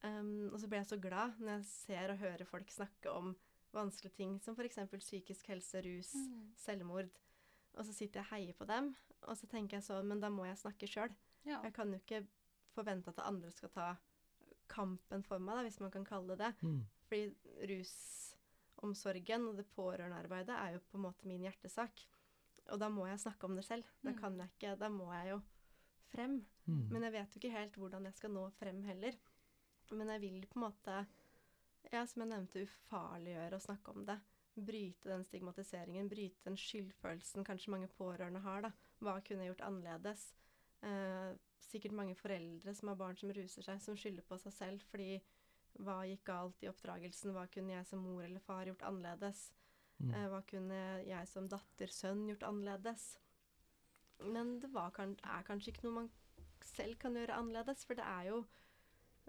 [0.04, 3.36] Um, og så blir jeg så glad når jeg ser og hører folk snakke om
[3.72, 4.80] vanskelige ting, som f.eks.
[4.98, 6.56] psykisk helse, rus, Mm.
[6.58, 7.10] selvmord.
[7.76, 10.30] Og så sitter jeg og heier på dem, og så tenker jeg sånn Men da
[10.30, 11.14] må jeg snakke sjøl.
[11.46, 11.62] Ja.
[11.62, 12.28] Jeg kan jo ikke
[12.76, 13.90] forvente at andre skal ta
[14.72, 16.54] kampen for meg, da, hvis man kan kalle det det.
[16.64, 16.82] Mm.
[17.10, 17.26] Fordi
[17.72, 22.06] rusomsorgen og det pårørendearbeidet er jo på en måte min hjertesak.
[22.72, 23.84] Og da må jeg snakke om det selv.
[24.04, 24.20] Da Mm.
[24.20, 25.42] kan jeg ikke, da må jeg jo
[26.12, 26.46] frem.
[26.68, 26.88] Mm.
[26.92, 29.14] Men jeg vet jo ikke helt hvordan jeg skal nå frem heller.
[29.92, 31.08] Men jeg vil på en måte,
[31.92, 34.20] ja, som jeg nevnte, ufarliggjøre å snakke om det.
[34.56, 38.62] Bryte den stigmatiseringen, bryte den skyldfølelsen kanskje mange pårørende har.
[38.62, 38.72] da.
[39.02, 40.34] Hva kunne jeg gjort annerledes?
[40.82, 44.82] Eh, sikkert mange foreldre som har barn som ruser seg, som skylder på seg selv
[44.92, 45.22] fordi
[45.80, 47.32] hva gikk galt i oppdragelsen?
[47.36, 49.52] Hva kunne jeg som mor eller far gjort annerledes?
[50.02, 50.10] Mm.
[50.14, 53.06] Eh, hva kunne jeg som datter, sønn gjort annerledes?
[54.26, 56.10] Men det var kan, er kanskje ikke noe man
[56.62, 58.42] selv kan gjøre annerledes, for det er jo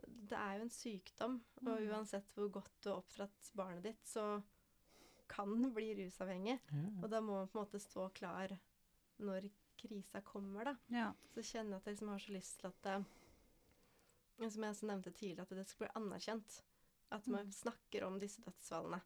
[0.03, 1.91] det er jo en sykdom, og Mm.
[1.93, 4.43] uansett hvor godt du har oppdratt barnet ditt, så
[5.29, 6.59] kan den bli rusavhengig.
[6.73, 6.89] Ja.
[7.03, 8.59] Og da må man på en måte stå klar
[9.21, 9.47] når
[9.83, 10.77] krisa kommer, da.
[10.89, 11.13] ja.
[11.35, 12.97] Så kjenner jeg at jeg liksom har så lyst til at det,
[14.51, 16.63] Som jeg også nevnte tidligere, at det skal bli anerkjent.
[17.13, 17.53] At man Mm.
[17.53, 19.01] snakker om disse dødsfallene.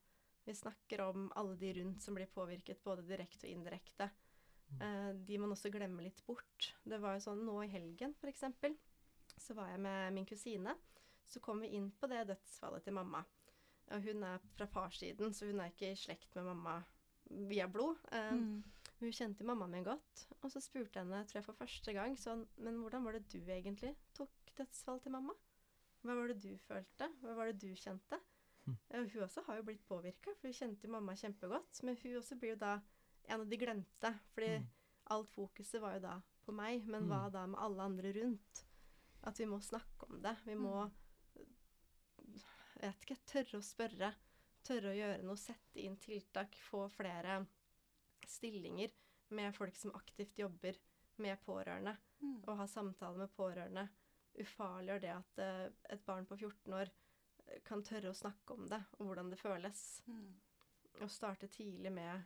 [0.46, 4.10] Vi snakker om alle de rundt som blir påvirket, både direkte og indirekte.
[4.70, 4.80] Mm.
[4.82, 6.72] Eh, de man også glemmer litt bort.
[6.84, 8.44] Det var jo sånn nå i helgen, f.eks.
[9.38, 10.74] Så var jeg med min kusine.
[11.28, 13.24] Så kom vi inn på det dødsfallet til mamma.
[13.90, 16.84] Og hun er fra farssiden, så hun er ikke i slekt med mamma
[17.30, 17.96] via blod.
[18.12, 18.62] Eh, Mm.
[19.00, 20.22] Hun kjente mammaen min godt.
[20.42, 23.38] Og så spurte henne, tror jeg for første gang, sånn Men hvordan var det du
[23.44, 25.34] egentlig tok dødsfall til mamma?
[26.02, 27.10] Hva var det du følte?
[27.20, 28.18] Hva var det du kjente?
[28.66, 28.76] Mm.
[29.12, 31.82] Hun også har jo blitt påvirka, for hun kjente mamma kjempegodt.
[31.82, 32.80] Men hun også blir jo da
[33.28, 34.66] en av de glemte, fordi Mm.
[35.10, 36.86] alt fokuset var jo da på meg.
[36.86, 37.32] Men hva Mm.
[37.32, 38.64] da med alle andre rundt?
[39.24, 40.36] At vi må snakke om det.
[40.46, 40.90] Vi må
[42.80, 44.14] jeg vet ikke, tørre å spørre.
[44.66, 47.46] Tørre å gjøre noe, sette inn tiltak, få flere
[48.30, 48.92] stillinger
[49.36, 50.78] med folk som aktivt jobber
[51.22, 52.44] med pårørende, Mm.
[52.48, 53.88] og har samtaler med pårørende.
[54.40, 56.88] Ufarliggjør det at uh, et barn på 14 år
[57.46, 59.82] eh, kan tørre å snakke om det, og hvordan det føles.
[60.06, 60.34] Mm.
[61.00, 62.24] Og starte tidlig med,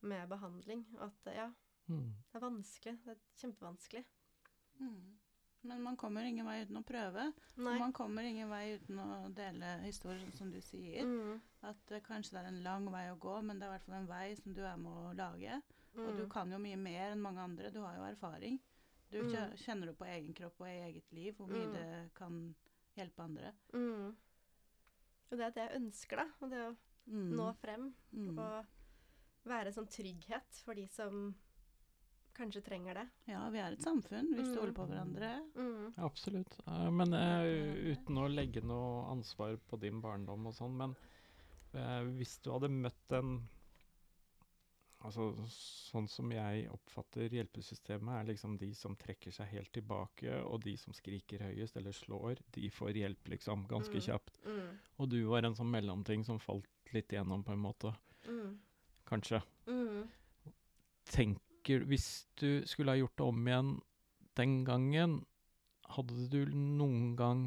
[0.00, 0.86] med behandling.
[0.98, 1.50] Og at eh, ja,
[1.88, 2.14] Mm.
[2.30, 2.92] det er vanskelig.
[3.04, 4.04] Det er kjempevanskelig.
[4.80, 5.18] Mm.
[5.64, 7.32] Men man kommer ingen vei uten å prøve.
[7.56, 7.74] Nei.
[7.74, 11.04] Og man kommer ingen vei uten å dele historier, som du sier.
[11.06, 11.40] Mm.
[11.62, 13.86] At uh, kanskje det er en lang vei å gå, men det er i hvert
[13.86, 15.60] fall en vei som du er med å lage.
[15.94, 16.30] Og du Mm.
[16.32, 17.70] kan jo mye mer enn mange andre.
[17.70, 18.58] Du har jo erfaring.
[19.10, 19.52] Du Mm.
[19.56, 21.72] kjenner du på egen kropp og i eget liv hvor mye Mm.
[21.74, 22.54] det kan
[22.96, 23.52] hjelpe andre.
[23.74, 24.16] Mm.
[25.30, 26.26] Og det er det jeg ønsker, da.
[26.40, 27.30] Og det å Mm.
[27.36, 27.94] nå frem.
[28.14, 28.38] Mm.
[28.38, 28.66] Og
[29.44, 31.34] være en sånn trygghet for de som
[32.34, 33.08] kanskje trenger det.
[33.26, 34.34] Ja, vi er et samfunn.
[34.34, 34.52] Vi Mm.
[34.54, 35.32] stoler på hverandre.
[35.56, 35.94] Mm.
[35.98, 36.58] Absolutt.
[36.66, 40.96] Eh, men eh, uten å legge noe ansvar på din barndom og sånn, men
[41.74, 43.48] eh, hvis du hadde møtt en
[45.04, 45.32] Altså,
[45.90, 50.76] sånn som jeg oppfatter hjelpesystemet, er liksom de som trekker seg helt tilbake, og de
[50.76, 54.00] som skriker høyest eller slår, de får hjelp liksom ganske Mm.
[54.06, 54.38] kjapt.
[54.46, 54.78] Mm.
[55.00, 57.92] Og du var en sånn mellomting som falt litt igjennom, på en måte.
[58.28, 58.60] Mm.
[59.04, 59.42] Kanskje.
[59.66, 60.08] Mm.
[61.62, 63.72] Tenker Hvis du skulle ha gjort det om igjen
[64.36, 65.18] den gangen,
[65.94, 67.42] hadde du noen gang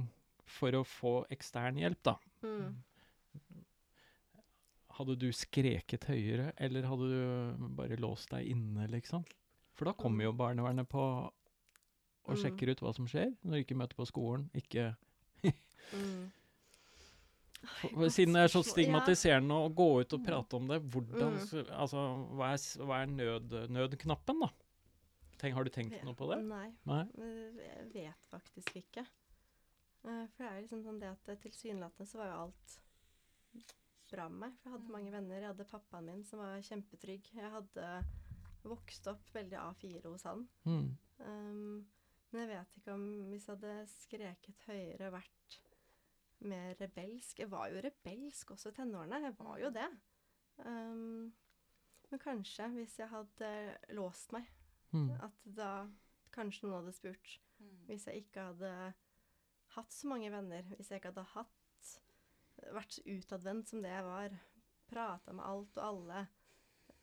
[0.45, 2.13] For å få ekstern hjelp, da.
[2.45, 2.75] Mm.
[4.95, 9.25] Hadde du skreket høyere, eller hadde du bare låst deg inne, liksom?
[9.75, 11.01] For da kommer jo barnevernet på
[12.25, 12.39] og Mm.
[12.41, 14.49] sjekker ut hva som skjer, når du ikke møter på skolen.
[14.55, 14.95] Ikke
[15.93, 16.31] Mm.
[17.81, 21.69] For, siden det er så stigmatiserende å gå ut og prate om det, hvordan Mm.
[21.75, 22.03] Altså,
[22.37, 24.49] hva er, hva er nød, nødknappen, da?
[25.41, 26.39] Tenk, har du tenkt noe på det?
[26.47, 27.03] Nei, Nei?
[27.59, 29.03] jeg vet faktisk ikke.
[30.05, 32.77] Eh, For det er liksom sånn det at eh, tilsynelatende så var jo alt
[34.11, 34.55] bra med meg.
[34.61, 35.41] For jeg hadde mange venner.
[35.41, 37.31] Jeg hadde pappaen min som var kjempetrygg.
[37.35, 37.89] Jeg hadde
[38.65, 40.45] vokst opp veldig A4 hos han.
[40.65, 40.87] Mm.
[41.19, 41.85] Um,
[42.31, 45.59] men jeg vet ikke om hvis jeg hadde skreket høyere, vært
[46.41, 49.21] mer rebelsk Jeg var jo rebelsk også i tenårene.
[49.23, 49.87] Jeg var jo det.
[50.65, 51.33] Um,
[52.11, 53.49] men kanskje hvis jeg hadde
[53.97, 54.45] låst meg,
[54.93, 55.09] Mm.
[55.19, 55.87] at da
[56.31, 57.39] kanskje noen hadde spurt.
[57.87, 58.93] Hvis jeg ikke hadde
[59.75, 61.89] hatt så mange venner, hvis jeg ikke hadde hatt
[62.71, 64.37] vært så utadvendt som det jeg var,
[64.87, 66.27] prata med alt og alle,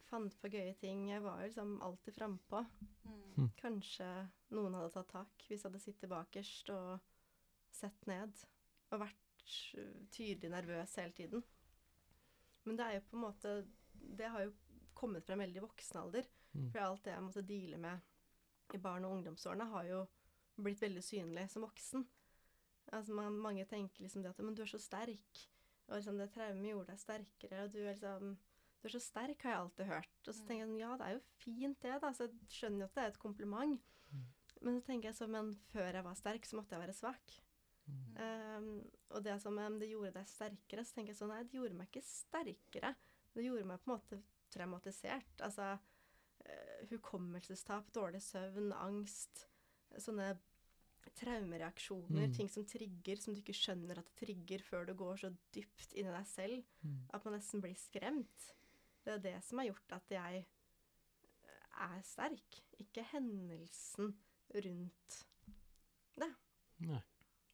[0.08, 2.62] fant på gøye ting Jeg var jo liksom alltid frampå.
[3.36, 3.50] Mm.
[3.60, 4.08] Kanskje
[4.54, 7.00] noen hadde tatt tak hvis jeg hadde sittet bakerst og
[7.72, 8.32] sett ned.
[8.92, 11.44] Og vært øh, tydelig nervøs hele tiden.
[12.64, 13.52] Men det er jo på en måte
[13.92, 14.52] Det har jo
[14.94, 16.28] kommet frem veldig i voksen alder.
[16.52, 16.68] Mm.
[16.70, 20.02] For alt det jeg måtte deale med i barn- og ungdomsårene, har jo
[20.56, 22.04] blitt veldig synlig som voksen.
[22.92, 25.46] Altså man, Mange tenker liksom det at Men du er så sterk.
[25.88, 27.62] Og liksom det traumet gjorde deg sterkere.
[27.64, 28.36] Og du er liksom
[28.82, 30.14] Du er så sterk, har jeg alltid hørt.
[30.26, 32.08] Og så tenker jeg sånn, ja, det er jo fint det, da.
[32.10, 33.84] Så jeg skjønner jo at det er et kompliment.
[34.10, 34.24] Mm.
[34.62, 37.36] Men så tenker jeg så, men før jeg var sterk, så måtte jeg være svak.
[37.88, 38.16] Mm.
[38.16, 41.58] Um, og det som um, det gjorde deg sterkere, så tenker jeg sånn, nei, det
[41.58, 42.94] gjorde meg ikke sterkere.
[43.34, 44.20] Det gjorde meg på en måte
[44.54, 45.40] traumatisert.
[45.42, 49.46] Altså uh, hukommelsestap, dårlig søvn, angst.
[49.98, 50.34] Sånne
[51.18, 52.34] traumereaksjoner, Mm.
[52.36, 55.92] ting som trigger, som du ikke skjønner at det trigger før du går så dypt
[55.94, 56.98] inn i deg selv Mm.
[57.12, 58.52] at man nesten blir skremt.
[59.04, 60.46] Det er det som har gjort at jeg
[61.44, 64.14] eh, er sterk, ikke hendelsen
[64.54, 65.24] rundt.
[66.16, 66.34] det.
[66.80, 67.02] Nei.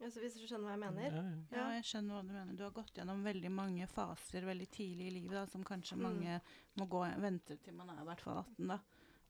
[0.00, 1.10] Altså, hvis du skjønner hva jeg mener?
[1.16, 1.56] Ja, ja.
[1.58, 2.56] Ja, jeg skjønner hva du mener.
[2.56, 6.02] Du har gått gjennom veldig mange faser veldig tidlig i livet, da, som kanskje Mm.
[6.06, 6.40] mange
[6.78, 8.78] må gå, vente til man er i hvert fall 18, da.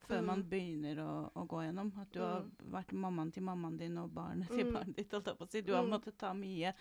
[0.09, 0.27] Før Mm.
[0.27, 1.93] man begynner å, å gå gjennom.
[2.01, 4.73] At du har vært mammaen til mammaen din og barnet til Mm.
[4.73, 5.11] barnet ditt.
[5.11, 5.61] holdt jeg på å si.
[5.63, 5.91] Du har Mm.
[5.91, 6.75] måttet ta mye,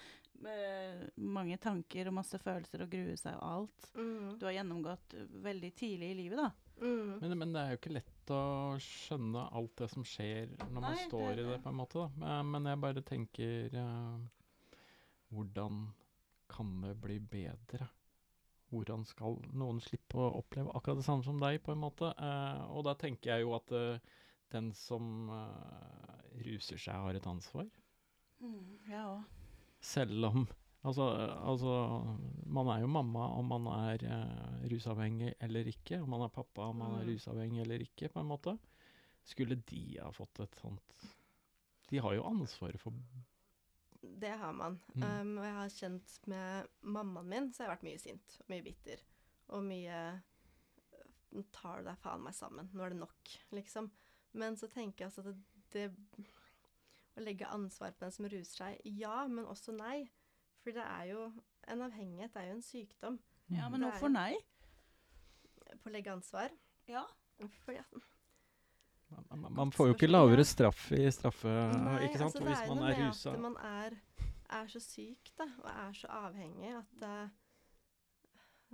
[0.46, 3.92] eh, mange tanker og masse følelser og grue seg og alt.
[3.96, 4.38] Mm.
[4.40, 6.52] Du har gjennomgått veldig tidlig i livet, da.
[6.78, 7.18] Mm.
[7.22, 8.42] Men, men det er jo ikke lett å
[8.84, 11.62] skjønne alt det som skjer når man Nei, det står er i det, det.
[11.64, 12.08] på en måte.
[12.22, 14.20] Men, men jeg bare tenker uh,
[15.34, 15.88] Hvordan
[16.52, 17.90] kan det bli bedre?
[18.72, 22.12] Hvordan skal noen slippe å oppleve akkurat det samme som deg, på en måte?
[22.20, 24.24] Uh, og da tenker jeg jo at uh,
[24.54, 26.14] den som eh,
[26.46, 27.68] ruser seg, har et ansvar.
[28.88, 29.26] Ja òg.
[29.84, 30.46] Selv om
[30.86, 31.04] Altså,
[31.44, 31.72] altså
[32.46, 36.02] Man er jo mamma om man er uh, rusavhengig eller ikke.
[36.04, 37.10] Om man er pappa om man er Mm.
[37.14, 38.58] rusavhengig eller ikke, på en måte.
[39.26, 41.02] Skulle de ha fått et sånt
[41.90, 42.94] De har jo ansvaret for
[44.02, 44.80] Det har man.
[44.96, 45.04] Mm.
[45.04, 48.50] Um, og jeg har kjent med mammaen min, så jeg har vært mye sint og
[48.54, 49.02] mye bitter.
[49.50, 50.22] Og mye
[51.36, 52.70] Nå tar du deg faen meg sammen.
[52.74, 53.90] Nå er det nok, liksom.
[54.32, 55.36] Men så tenker jeg altså at
[55.74, 56.26] det, det
[57.18, 60.06] Å legge ansvar på den som ruser seg, ja, men også nei.
[60.68, 61.22] For det er jo
[61.72, 63.18] en avhengighet, er jo en sykdom.
[63.56, 64.34] Ja, men hvorfor nei?
[65.80, 66.52] På å legge ansvar.
[66.92, 67.06] Ja.
[67.64, 67.94] Fordi at
[69.08, 72.36] Man, man, man får jo ikke lavere straff i straffe, Nei, ikke sant?
[72.36, 72.98] altså, hvis man er rusa.
[72.98, 73.32] Det er med rusa.
[73.32, 73.96] At man er,
[74.58, 77.30] er så syk, da, og er så avhengig at uh,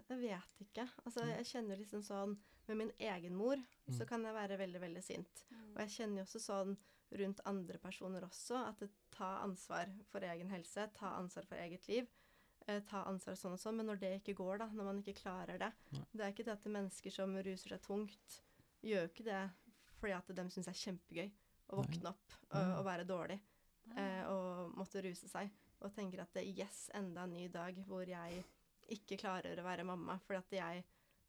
[0.10, 0.88] Jeg vet ikke.
[1.06, 1.30] Altså, Mm.
[1.38, 2.34] jeg kjenner liksom sånn
[2.68, 3.58] Med min egen mor
[3.92, 4.08] så Mm.
[4.08, 5.46] kan jeg være veldig, veldig sint.
[5.76, 6.78] Og jeg kjenner jo også sånn
[7.20, 11.88] rundt andre personer også, at det, ta ansvar for egen helse, ta ansvar for eget
[11.88, 12.08] liv.
[12.68, 15.18] Eh, ta ansvar sånn og sånn, men når det ikke går, da, når man ikke
[15.20, 16.04] klarer det Nei.
[16.14, 18.38] Det er ikke det at mennesker som ruser seg tungt,
[18.84, 19.42] gjør ikke det
[20.00, 21.30] fordi at de syns det er kjempegøy
[21.72, 23.38] å våkne opp og, og være dårlig
[23.98, 25.52] eh, og måtte ruse seg.
[25.84, 28.44] Og tenker at det, yes, enda en ny dag hvor jeg
[28.96, 30.84] ikke klarer å være mamma fordi at jeg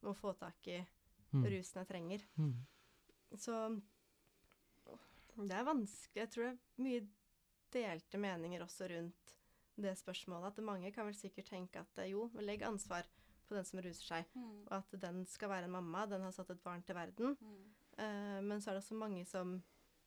[0.07, 0.80] må få tak i
[1.35, 1.45] Mm.
[1.51, 2.24] rusen jeg trenger.
[2.39, 2.53] Mm.
[3.43, 3.55] Så
[5.37, 6.14] det er vanskelig.
[6.22, 7.09] Jeg tror det er mye
[7.74, 9.35] delte meninger også rundt
[9.76, 10.47] det spørsmålet.
[10.53, 13.05] At mange kan vel sikkert tenke at eh, jo, legg ansvar
[13.49, 14.66] på den som ruser seg, Mm.
[14.66, 17.37] og at den skal være en mamma, den har satt et barn til verden.
[17.99, 19.62] Eh, men så er det også mange som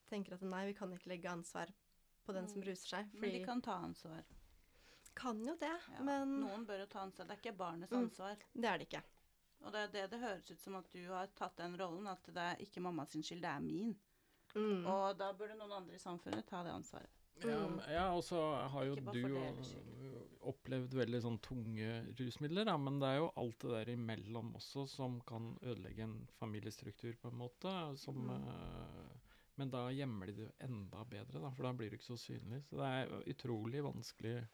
[0.09, 1.67] tenker at nei, vi kan ikke legge ansvar
[2.25, 2.67] på den som Mm.
[2.67, 3.13] ruser seg.
[3.13, 4.23] Men de kan ta ansvar.
[5.15, 6.03] kan jo det, Ja.
[6.03, 7.25] men Noen bør jo ta ansvar.
[7.27, 8.03] Det er ikke barnets Mm.
[8.03, 8.37] ansvar.
[8.53, 9.03] det er det ikke.
[9.63, 12.23] Og det er det det høres ut som at du har tatt den rollen, at
[12.23, 13.95] det er ikke mammas skyld, det er min.
[14.57, 14.85] Mm.
[14.89, 17.13] Og da burde noen andre i samfunnet ta det ansvaret.
[17.43, 17.79] Ja, Mm.
[17.93, 18.39] ja, og så
[18.71, 19.41] har jo du jo
[20.49, 24.87] opplevd veldig sånn tunge rusmidler, da, men det er jo alt det der imellom også
[24.89, 27.97] som kan ødelegge en familiestruktur, på en måte.
[28.01, 28.47] Som, Mm.
[28.47, 29.17] eh,
[29.57, 32.17] men da gjemmer de det jo enda bedre, da, for da blir det ikke så
[32.17, 32.63] synlig.
[32.65, 34.47] Så det er utrolig vanskelig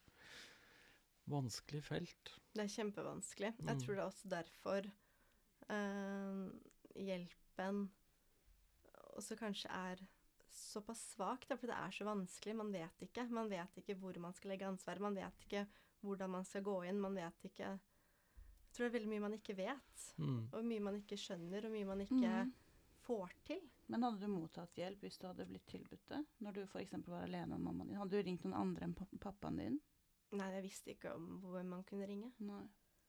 [1.29, 2.33] vanskelig felt.
[2.53, 3.53] Det er kjempevanskelig.
[3.57, 3.79] Jeg Mm.
[3.79, 4.91] tror det er også derfor
[5.69, 6.49] eh,
[6.99, 7.89] hjelpen
[9.17, 10.01] også kanskje er
[10.53, 12.55] såpass svak, da, for det er så vanskelig.
[12.55, 13.27] Man vet ikke.
[13.29, 15.01] Man vet ikke hvor man skal legge ansvaret.
[15.01, 15.67] Man vet ikke
[16.03, 16.99] hvordan man skal gå inn.
[17.01, 20.03] Man vet ikke Jeg tror det er veldig mye man ikke vet.
[20.17, 20.37] Mm.
[20.53, 22.53] Og mye man ikke skjønner, og mye man ikke Mm.
[23.05, 23.59] får til.
[23.87, 26.25] Men hadde du mottatt hjelp hvis du hadde blitt tilbudt det?
[26.41, 26.93] Når du f.eks.
[27.07, 27.97] var alene med mammaen din?
[27.97, 29.79] Hadde du ringt noen andre enn pappaen din?
[30.31, 32.31] Nei, jeg visste ikke om hvor man kunne ringe.
[32.39, 32.63] Nei.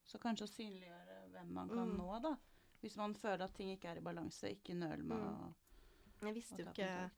[0.05, 1.97] Så kanskje å synliggjøre hvem man kan Mm.
[1.97, 2.37] nå, da.
[2.83, 5.41] Hvis man føler at ting ikke er i balanse, ikke nøl med Mm.
[5.49, 5.55] å
[6.27, 7.11] Jeg visste jo ikke.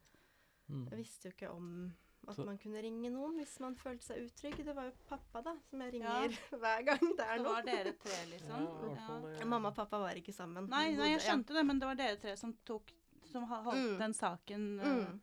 [0.68, 0.88] Mm.
[0.90, 1.94] Jeg visste jo ikke om
[2.28, 4.56] at man kunne ringe noen hvis man følte seg utrygg.
[4.66, 6.16] Det var jo pappa, da, som jeg Ja.
[6.22, 7.52] ringer hver gang det er Så noe.
[7.52, 8.66] var dere tre, liksom?
[8.96, 9.46] Ja, det.
[9.46, 10.66] Mamma og pappa var ikke sammen.
[10.68, 12.90] Nei, nei, jeg skjønte det, men det var dere tre som tok
[13.26, 13.98] Som holdt Mm.
[13.98, 15.20] den saken eh, Mm.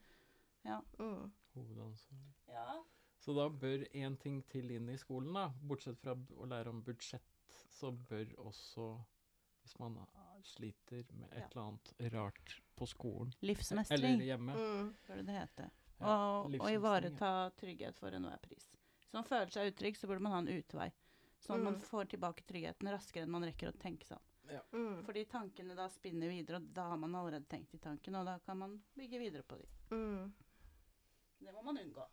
[0.65, 0.81] Ja.
[0.99, 1.31] Mm.
[1.55, 2.19] Hovedansvar.
[2.47, 2.83] ja.
[3.19, 5.49] Så da bør én ting til inn i skolen, da.
[5.63, 7.23] Bortsett fra å lære om budsjett,
[7.69, 9.01] så bør også
[9.63, 9.95] Hvis man
[10.43, 11.47] sliter med et Ja.
[11.51, 14.95] eller annet rart på skolen Livsmestring, eller hjemme Mm.
[15.07, 15.69] burde det hete.
[15.99, 18.67] Ja, Og, og ivareta trygghet for enhver pris.
[18.99, 20.91] Hvis man føler seg utrygg, så burde man ha en utvei.
[21.39, 21.81] Sånn at man Mm.
[21.81, 24.23] får tilbake tryggheten raskere enn man rekker å tenke seg om.
[24.73, 25.03] Mm.
[25.05, 28.39] Fordi tankene da spinner videre, og da har man allerede tenkt i tankene, og da
[28.39, 29.67] kan man bygge videre på de.
[29.91, 30.33] Mm.
[31.41, 32.05] Det må man unngå.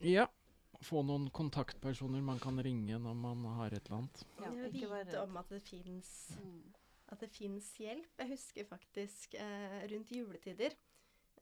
[0.00, 0.26] Ja.
[0.82, 4.24] Få noen kontaktpersoner man kan ringe når man har et eller annet.
[4.38, 6.62] Ja, ikke vite om at det fins Mm.
[7.12, 8.12] At det fins hjelp.
[8.18, 10.74] Jeg husker faktisk eh, rundt juletider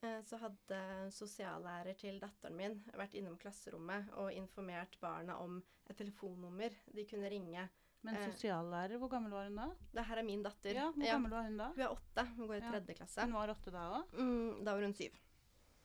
[0.03, 0.81] eh, så hadde
[1.13, 5.61] sosiallærer til datteren min vært innom klasserommet og informert barna om
[5.91, 7.69] et telefonnummer de kunne ringe.
[8.07, 8.29] Men Eh.
[8.31, 9.69] sosiallærer, hvor gammel var hun da?
[9.93, 10.71] Det her er min datter.
[10.75, 11.67] Ja, Hvor gammel var hun da?
[11.75, 12.71] Hun er åtte, hun går i Ja.
[12.71, 13.21] tredje klasse.
[13.25, 14.13] Hun var åtte da òg?
[14.15, 15.17] Mm, da var hun syv.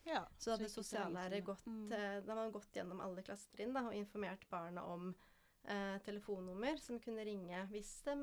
[0.06, 0.24] Ja.
[0.38, 1.92] Så hadde så sosiallærer gått, Mm.
[1.92, 5.14] eh, da hadde man gått gjennom alle klassetrinn og informert barna om
[5.64, 8.14] eh, telefonnummer som kunne ringe hvis de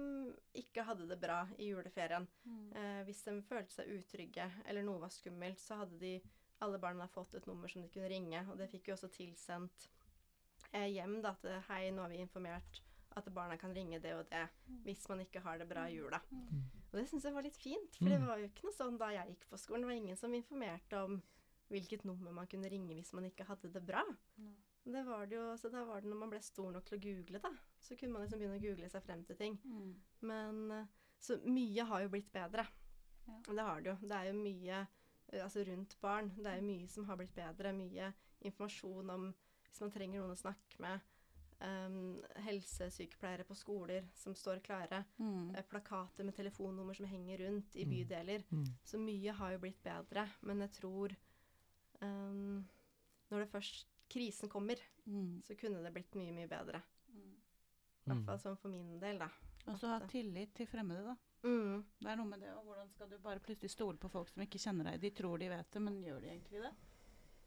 [0.61, 2.27] ikke hadde det bra i juleferien.
[2.45, 2.67] Mm.
[2.75, 6.15] Eh, hvis de følte seg utrygge eller noe var skummelt, så hadde de
[6.61, 8.43] alle barna fått et nummer som de kunne ringe.
[8.51, 9.89] Og det fikk jo også tilsendt
[10.73, 12.81] eh, hjem da, at eh, hei, nå har vi informert
[13.19, 14.45] at barna kan ringe det og det
[14.85, 16.21] hvis man ikke har det bra i jula.
[16.31, 16.61] Mm.
[16.91, 18.27] Og det syns jeg var litt fint, for det Mm.
[18.27, 19.81] var jo ikke noe sånn da jeg gikk på skolen.
[19.81, 21.21] Det var ingen som informerte om
[21.71, 24.03] hvilket nummer man kunne ringe hvis man ikke hadde det bra.
[24.37, 24.53] Nei.
[24.83, 27.01] Det var det jo, så da var det når man ble stor nok til å
[27.03, 27.51] google, da.
[27.79, 29.59] Så kunne man liksom begynne å google seg frem til ting.
[29.65, 29.91] Mm.
[30.21, 30.87] Men eh,
[31.21, 32.65] Så mye har jo blitt bedre.
[33.27, 33.37] Ja.
[33.45, 33.97] Det har det jo.
[34.09, 34.79] Det er jo mye
[35.29, 36.31] eh, altså rundt barn.
[36.37, 37.73] Det er jo mye som har blitt bedre.
[37.77, 38.09] Mye
[38.41, 39.27] informasjon om
[39.69, 41.07] hvis man trenger noen å snakke med.
[41.61, 45.03] Um, helsesykepleiere på skoler som står klare.
[45.21, 45.53] Mm.
[45.55, 47.91] eh, Plakater med telefonnummer som henger rundt i Mm.
[47.93, 48.43] bydeler.
[48.49, 48.65] Mm.
[48.83, 50.25] Så mye har jo blitt bedre.
[50.41, 51.13] Men jeg tror
[52.01, 52.65] um,
[53.29, 55.41] Når det først krisen kommer, Mm.
[55.47, 56.81] så kunne det blitt mye, mye bedre.
[57.09, 57.31] Mm.
[57.31, 58.25] I hvert Mm.
[58.25, 59.29] fall sånn for min del, da.
[59.67, 61.15] Og så ha tillit til fremmede, da.
[61.43, 61.83] Mm.
[61.99, 64.43] Det er noe med det, og Hvordan skal du bare plutselig stole på folk som
[64.43, 65.01] ikke kjenner deg?
[65.01, 66.73] De tror de vet det, men gjør de egentlig det?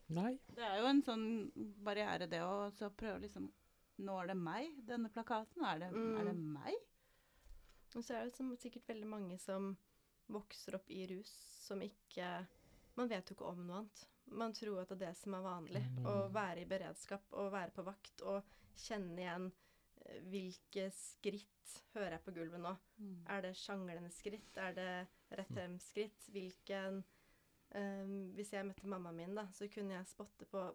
[0.09, 0.39] Nei.
[0.53, 1.51] Det er jo en sånn
[1.83, 3.51] barriere, det å så prøve liksom
[3.97, 5.63] Når det meg, denne plakaten?
[5.63, 6.17] Er det, Mm.
[6.19, 6.73] er det meg?
[7.95, 9.77] Og så er det som sikkert veldig mange som
[10.29, 11.29] vokser opp i rus,
[11.61, 12.45] som ikke
[12.97, 14.05] Man vet jo ikke om noe annet.
[14.31, 15.81] Man tror at det er det som er vanlig.
[15.99, 16.05] Mm.
[16.09, 18.43] Å være i beredskap og være på vakt og
[18.75, 19.51] kjenne igjen
[20.05, 21.51] eh, hvilke skritt
[21.95, 22.71] hører jeg på gulvet nå.
[22.97, 23.19] Mm.
[23.31, 24.57] Er det sjanglende skritt?
[24.57, 24.89] Er det
[25.37, 26.27] rett frem-skritt?
[26.33, 27.03] Hvilken
[27.75, 30.65] um, Hvis jeg møtte mammaen min, da, så kunne jeg spotte på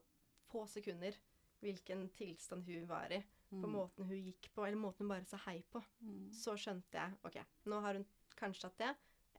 [0.50, 1.14] få sekunder
[1.60, 3.20] hvilken tilstand hun var i.
[3.50, 3.72] På Mm.
[3.74, 5.82] måten hun gikk på, eller måten hun bare sa hei på.
[6.00, 6.30] Mm.
[6.32, 8.06] Så skjønte jeg OK, nå har hun
[8.38, 8.90] kanskje hatt det,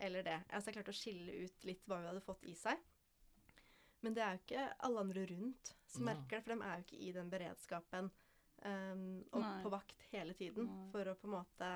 [0.03, 0.37] eller det.
[0.49, 2.77] Altså jeg klarte å skille ut litt hva hun hadde fått i seg.
[4.01, 6.13] Men det er jo ikke alle andre rundt som Nei.
[6.15, 8.11] merker det, for de er jo ikke i den beredskapen
[8.65, 9.55] um, og Nei.
[9.63, 10.85] på vakt hele tiden Nei.
[10.93, 11.71] for å på en måte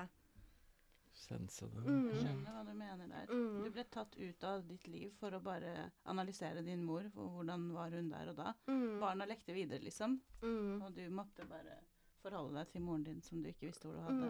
[1.16, 1.80] Sense det.
[1.80, 2.10] Mm.
[2.10, 3.30] Jeg skjønner hva du mener der.
[3.32, 3.54] Mm.
[3.64, 7.64] Du ble tatt ut av ditt liv for å bare analysere din mor, og hvordan
[7.72, 8.52] var hun der og da.
[8.68, 11.78] mm, Barna lekte videre, liksom, mm, og du måtte bare
[12.20, 14.28] forholde deg til moren din som du ikke visste hvor du hadde.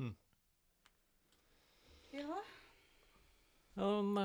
[0.00, 0.14] mm.
[2.16, 2.40] Ja.
[3.76, 4.16] Ja, en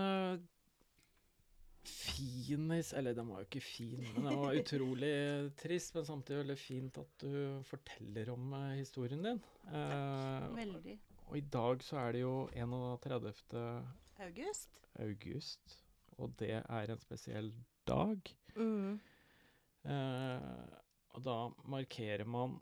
[1.85, 5.11] eh, fin Eller den var jo ikke fin, men den var utrolig
[5.59, 5.95] trist.
[5.95, 9.43] Men samtidig veldig fint at du forteller om eh, historien din.
[9.65, 10.97] Takk, Veldig.
[11.27, 13.53] og i dag så er det jo 31.
[14.25, 14.81] August?
[14.99, 15.79] august,
[16.17, 17.51] og det er en spesiell
[17.87, 18.31] dag.
[18.55, 18.99] Mm.
[19.85, 20.79] Eh,
[21.15, 21.35] og da
[21.71, 22.57] markerer man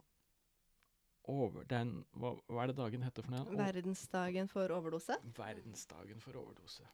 [1.30, 3.56] over den hva, hva er det dagen heter for noe?
[3.56, 5.16] Verdensdagen for overdose.
[5.38, 6.84] Verdensdagen for overdose.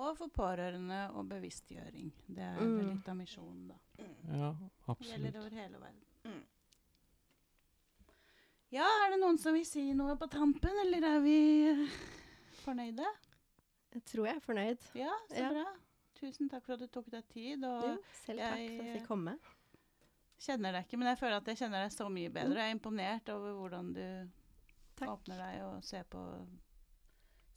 [0.00, 2.10] Og for pårørende og bevisstgjøring.
[2.26, 2.78] Det er Mm.
[2.88, 3.74] litt av misjonen, da.
[4.32, 5.20] Ja, Det absolutt.
[5.20, 6.46] gjelder over hele verden.
[8.70, 11.36] Ja, er det noen som vil si noe på tampen, eller er vi
[11.72, 11.86] eh,
[12.62, 13.06] fornøyde?
[13.96, 14.84] Jeg tror jeg er fornøyd.
[14.94, 15.48] Ja, så Ja.
[15.50, 15.64] bra.
[16.20, 17.64] Tusen takk for at du tok deg tid.
[17.64, 19.38] Og Jo, selv takk for at jeg jeg- fikk komme.
[20.38, 22.54] kjenner deg ikke, men jeg føler at jeg kjenner deg så mye bedre.
[22.54, 24.30] Jeg er imponert over hvordan du
[24.96, 25.08] Takk.
[25.08, 26.46] åpner deg og ser på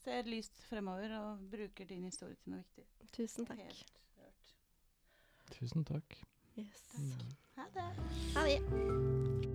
[0.03, 3.07] Ser lyst fremover og bruker din historie til noe viktig.
[3.15, 3.63] Tusen takk.
[3.63, 4.51] Helt rørt.
[5.55, 6.19] Tusen takk.
[6.59, 6.85] Yes.
[6.91, 7.33] Takk.
[7.55, 7.89] Ha det.
[8.35, 9.52] Ha det.